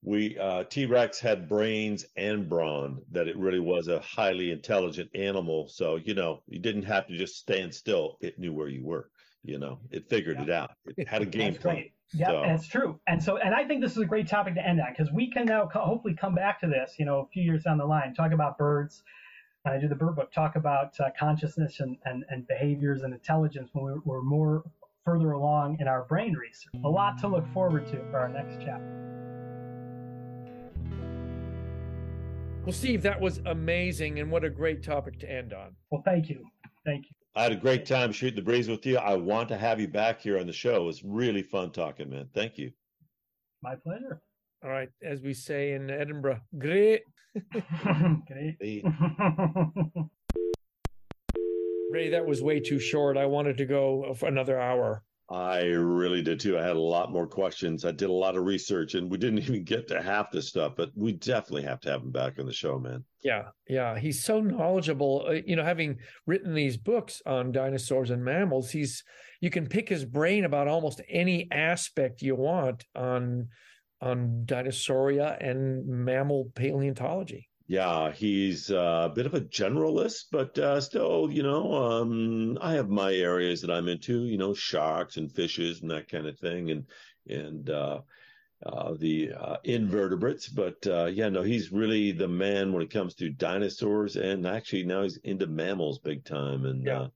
[0.04, 3.02] we uh, T Rex had brains and brawn.
[3.12, 5.68] That it really was a highly intelligent animal.
[5.68, 8.18] So you know you didn't have to just stand still.
[8.22, 9.10] It knew where you were.
[9.44, 10.44] You know it figured yeah.
[10.44, 10.72] it out.
[10.98, 11.86] It had a game plan.
[12.14, 12.44] Yeah, so.
[12.44, 13.00] it's true.
[13.08, 15.30] And so, and I think this is a great topic to end on because we
[15.30, 17.86] can now co- hopefully come back to this, you know, a few years down the
[17.86, 19.04] line, talk about birds,
[19.68, 23.70] I do the Bird Book, talk about uh, consciousness and, and, and behaviors and intelligence
[23.74, 24.64] when we're, we're more
[25.04, 26.72] further along in our brain research.
[26.86, 28.94] A lot to look forward to for our next chapter.
[32.66, 35.76] Well, Steve, that was amazing, and what a great topic to end on.
[35.90, 36.44] Well, thank you.
[36.86, 37.12] Thank you.
[37.36, 38.98] I had a great time shooting the breeze with you.
[38.98, 40.76] I want to have you back here on the show.
[40.76, 42.28] It was really fun talking, man.
[42.34, 42.72] Thank you.
[43.62, 44.22] My pleasure.
[44.64, 47.04] All right, as we say in Edinburgh, great.
[48.28, 48.84] great.
[51.90, 53.18] Ray, that was way too short.
[53.18, 55.04] I wanted to go for another hour.
[55.30, 56.58] I really did too.
[56.58, 57.84] I had a lot more questions.
[57.84, 60.74] I did a lot of research and we didn't even get to half this stuff,
[60.78, 63.04] but we definitely have to have him back on the show, man.
[63.24, 63.50] Yeah.
[63.68, 64.00] Yeah.
[64.00, 65.26] He's so knowledgeable.
[65.28, 69.04] Uh, you know, having written these books on dinosaurs and mammals, he's,
[69.42, 73.50] you can pick his brain about almost any aspect you want on,
[74.02, 77.50] on dinosauria and mammal paleontology.
[77.68, 82.74] Yeah, he's uh, a bit of a generalist, but uh, still, you know, um, I
[82.74, 86.40] have my areas that I'm into, you know, sharks and fishes and that kind of
[86.40, 86.86] thing, and
[87.28, 88.00] and uh,
[88.66, 90.48] uh the uh, invertebrates.
[90.48, 94.86] But uh, yeah, no, he's really the man when it comes to dinosaurs, and actually
[94.86, 97.08] now he's into mammals big time, and yeah.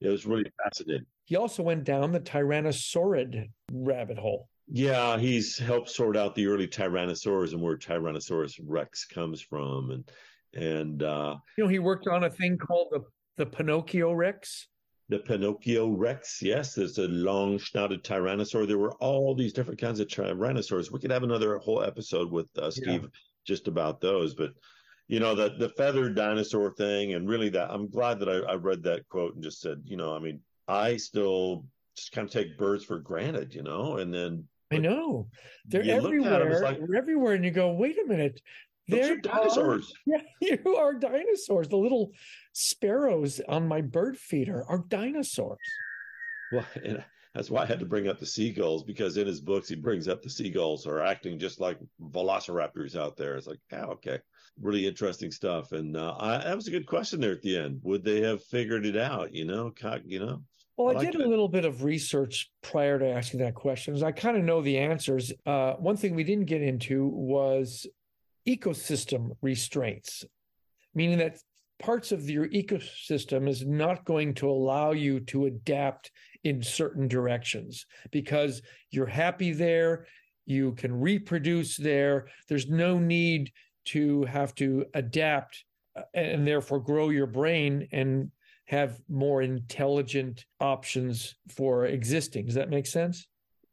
[0.00, 1.04] it was really fascinating.
[1.26, 4.48] He also went down the Tyrannosaurid rabbit hole.
[4.70, 10.10] Yeah, he's helped sort out the early Tyrannosaurs and where Tyrannosaurus Rex comes from, and
[10.54, 13.02] and uh, you know he worked on a thing called the
[13.38, 14.66] the Pinocchio Rex.
[15.08, 18.68] The Pinocchio Rex, yes, there's a long snouted tyrannosaur.
[18.68, 20.92] There were all these different kinds of tyrannosaurs.
[20.92, 23.08] We could have another whole episode with uh, Steve yeah.
[23.46, 24.52] just about those, but
[25.06, 28.54] you know the the feathered dinosaur thing, and really that I'm glad that I, I
[28.56, 31.64] read that quote and just said, you know, I mean, I still
[31.96, 35.28] just kind of take birds for granted, you know, and then I know
[35.66, 36.60] they're everywhere.
[36.62, 38.40] Like, they're everywhere, and you go, wait a minute.
[38.86, 39.92] They're dinosaurs.
[40.08, 41.68] Are, yeah, you are dinosaurs.
[41.68, 42.12] The little
[42.52, 45.58] sparrows on my bird feeder are dinosaurs.
[46.52, 47.04] Well, and
[47.34, 50.08] that's why I had to bring up the seagulls because in his books he brings
[50.08, 53.36] up the seagulls are acting just like velociraptors out there.
[53.36, 54.18] It's like, yeah, okay,
[54.60, 55.72] really interesting stuff.
[55.72, 57.80] And uh, I, that was a good question there at the end.
[57.82, 59.34] Would they have figured it out?
[59.34, 59.72] You know,
[60.04, 60.42] you know,
[60.78, 64.00] well, I, I did a little bit of research prior to asking that question.
[64.02, 65.32] I kind of know the answers.
[65.44, 67.86] Uh, one thing we didn't get into was
[68.46, 70.24] ecosystem restraints,
[70.94, 71.38] meaning that
[71.80, 76.12] parts of your ecosystem is not going to allow you to adapt
[76.44, 80.06] in certain directions because you're happy there,
[80.46, 82.28] you can reproduce there.
[82.48, 83.52] There's no need
[83.86, 85.64] to have to adapt
[85.96, 88.30] uh, and therefore grow your brain and
[88.68, 92.44] have more intelligent options for existing.
[92.44, 93.26] Does that make sense?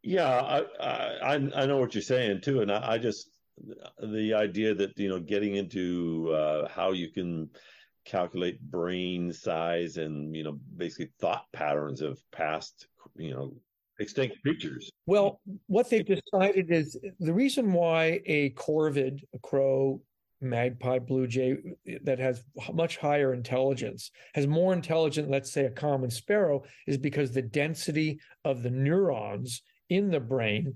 [0.03, 3.29] Yeah, I I, I know what you're saying too, and I, I just
[4.01, 7.49] the idea that you know getting into uh, how you can
[8.05, 12.87] calculate brain size and you know basically thought patterns of past
[13.17, 13.53] you know
[13.99, 14.89] extinct creatures.
[15.07, 20.01] Well, what they've decided is the reason why a corvid, a crow,
[20.41, 21.57] magpie blue jay
[21.88, 26.97] eh, that has much higher intelligence has more intelligent let's say a common sparrow is
[26.97, 30.73] because the density of the neurons in the brain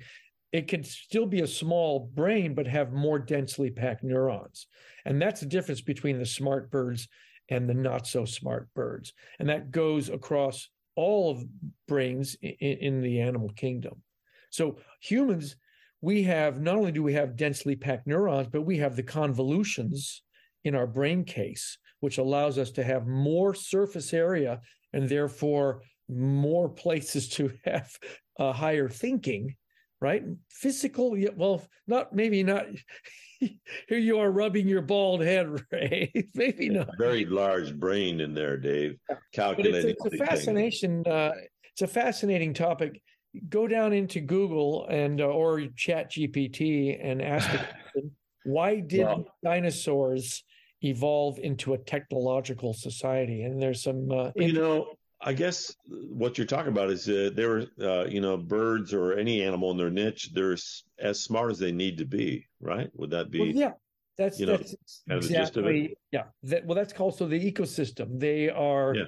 [0.51, 4.67] it can still be a small brain but have more densely packed neurons.
[5.05, 7.07] And that's the difference between the smart birds
[7.49, 9.13] and the not so smart birds.
[9.39, 11.45] And that goes across all of
[11.87, 14.01] brains in, in the animal kingdom.
[14.49, 15.55] So humans
[16.01, 20.21] we have not only do we have densely packed neurons, but we have the convolutions
[20.63, 24.61] in our brain case, which allows us to have more surface area
[24.93, 27.91] and therefore more places to have
[28.37, 29.55] a higher thinking,
[29.99, 30.23] right?
[30.49, 32.65] Physical, well, not maybe not.
[33.39, 36.11] Here you are rubbing your bald head, Ray.
[36.33, 36.89] maybe not.
[36.97, 38.97] Very large brain in there, Dave.
[39.33, 39.91] Calculating.
[39.91, 41.05] It's, it's, a fascination.
[41.05, 41.31] Uh,
[41.71, 43.01] it's a fascinating topic
[43.49, 47.57] go down into Google and uh, or Chat GPT and ask the
[47.91, 48.11] question,
[48.45, 50.43] why did well, dinosaurs
[50.81, 53.43] evolve into a technological society?
[53.43, 54.87] And there's some, uh, you know,
[55.21, 59.13] I guess what you're talking about is uh, they were, uh, you know, birds or
[59.13, 60.55] any animal in their niche, they're
[60.99, 62.89] as smart as they need to be, right?
[62.95, 63.39] Would that be?
[63.39, 63.71] Well, yeah,
[64.17, 66.23] that's you know, that's kind exactly yeah.
[66.43, 68.19] That, well, that's called so the ecosystem.
[68.19, 69.03] They are yeah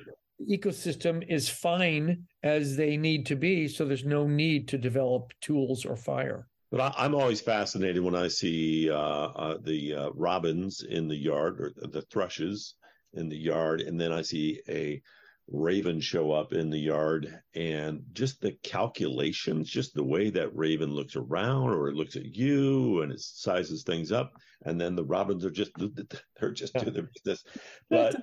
[0.49, 5.85] ecosystem is fine as they need to be, so there's no need to develop tools
[5.85, 6.47] or fire.
[6.71, 11.17] But I, am always fascinated when I see uh, uh, the uh, robins in the
[11.17, 12.75] yard or the thrushes
[13.13, 15.01] in the yard, and then I see a
[15.51, 20.93] raven show up in the yard and just the calculations, just the way that raven
[20.93, 24.31] looks around or it looks at you and it sizes things up.
[24.65, 25.71] And then the robins are just,
[26.39, 27.43] they're just doing their business.
[27.89, 28.15] But,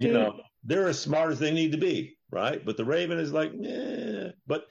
[0.00, 2.64] you know, they're as smart as they need to be, right?
[2.64, 4.32] But the raven is like, yeah.
[4.46, 4.66] But,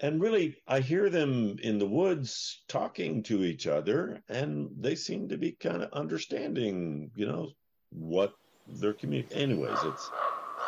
[0.00, 5.28] and really, I hear them in the woods talking to each other and they seem
[5.28, 7.52] to be kind of understanding, you know,
[7.90, 8.34] what
[8.66, 9.52] they're communicating.
[9.52, 10.10] Anyways, it's,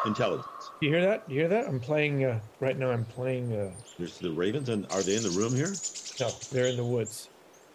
[0.06, 0.46] intelligence.
[0.80, 1.24] You hear that?
[1.28, 1.66] You hear that?
[1.68, 2.90] I'm playing uh, right now.
[2.90, 3.52] I'm playing.
[3.52, 5.72] Uh, There's the ravens, and are they in the room here?
[6.20, 7.28] No, they're in the woods.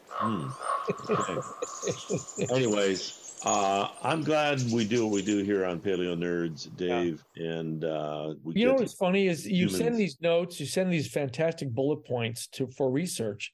[0.09, 0.47] Hmm.
[1.09, 1.37] Okay.
[2.53, 7.23] Anyways, Uh, I'm glad we do what we do here on Paleo Nerds, Dave.
[7.35, 7.51] Yeah.
[7.51, 9.77] And uh, you know what's funny is you humans.
[9.77, 13.53] send these notes, you send these fantastic bullet points to for research,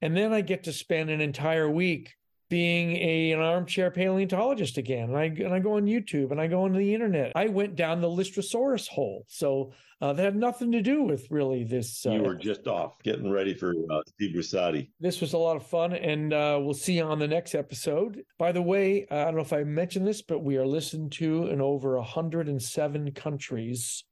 [0.00, 2.14] and then I get to spend an entire week
[2.48, 5.10] being a, an armchair paleontologist again.
[5.10, 7.32] And I and I go on YouTube and I go on the internet.
[7.34, 9.24] I went down the Lystrosaurus hole.
[9.28, 12.04] So uh, that had nothing to do with really this.
[12.04, 14.88] Uh, you were just off getting ready for uh, Steve Brusatte.
[15.00, 18.22] This was a lot of fun, and uh, we'll see you on the next episode.
[18.38, 21.46] By the way, I don't know if I mentioned this, but we are listened to
[21.46, 24.04] in over 107 countries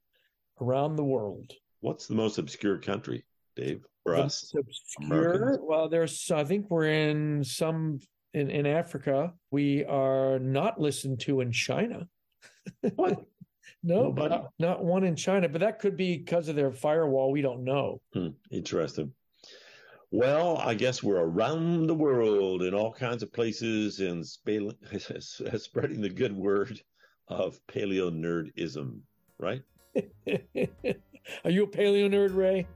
[0.60, 1.52] around the world.
[1.80, 3.24] What's the most obscure country,
[3.54, 3.84] Dave?
[4.04, 5.22] For the us, obscure.
[5.34, 5.58] Americans?
[5.62, 6.30] Well, there's.
[6.30, 8.00] I think we're in some
[8.34, 9.32] in, in Africa.
[9.50, 12.08] We are not listened to in China.
[12.96, 13.24] What?
[13.82, 15.48] no, but not, not, one in China.
[15.48, 17.30] But that could be because of their firewall.
[17.30, 18.00] We don't know.
[18.12, 19.12] Hmm, interesting.
[20.10, 24.76] Well, I guess we're around the world in all kinds of places and sp-
[25.56, 26.80] spreading the good word
[27.28, 29.00] of paleo nerdism,
[29.38, 29.62] right?
[31.44, 32.66] Are you a paleo nerd, Ray?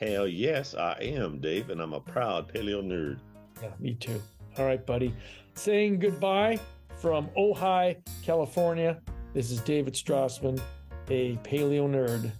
[0.00, 3.20] Hell yes, I am, Dave, and I'm a proud paleo nerd.
[3.62, 4.20] Yeah, me too.
[4.58, 5.14] All right, buddy.
[5.54, 6.58] Saying goodbye
[6.96, 9.00] from Ojai, California.
[9.32, 10.60] This is David Strassman,
[11.08, 12.30] a paleo nerd.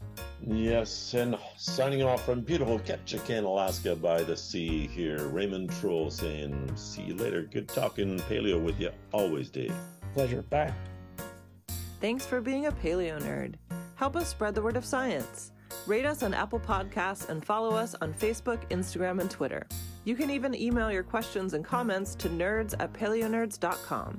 [0.45, 6.73] Yes, and signing off from beautiful Ketchikan, Alaska by the sea here, Raymond Troll saying,
[6.75, 7.43] see you later.
[7.43, 9.75] Good talking paleo with you always, Dave.
[10.15, 10.43] Pleasure.
[10.43, 10.73] Bye.
[12.01, 13.55] Thanks for being a paleo nerd.
[13.95, 15.53] Help us spread the word of science.
[15.87, 19.67] Rate us on Apple Podcasts and follow us on Facebook, Instagram, and Twitter.
[20.05, 24.19] You can even email your questions and comments to nerds at paleonerds.com.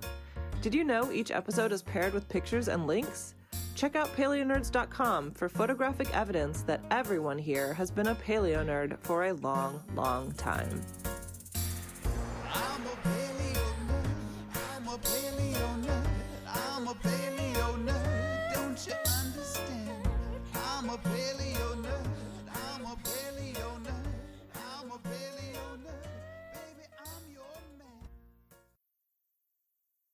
[0.62, 3.36] Did you know each episode is paired with pictures and links?
[3.76, 9.26] Check out paleonerds.com for photographic evidence that everyone here has been a paleo nerd for
[9.26, 10.82] a long, long time.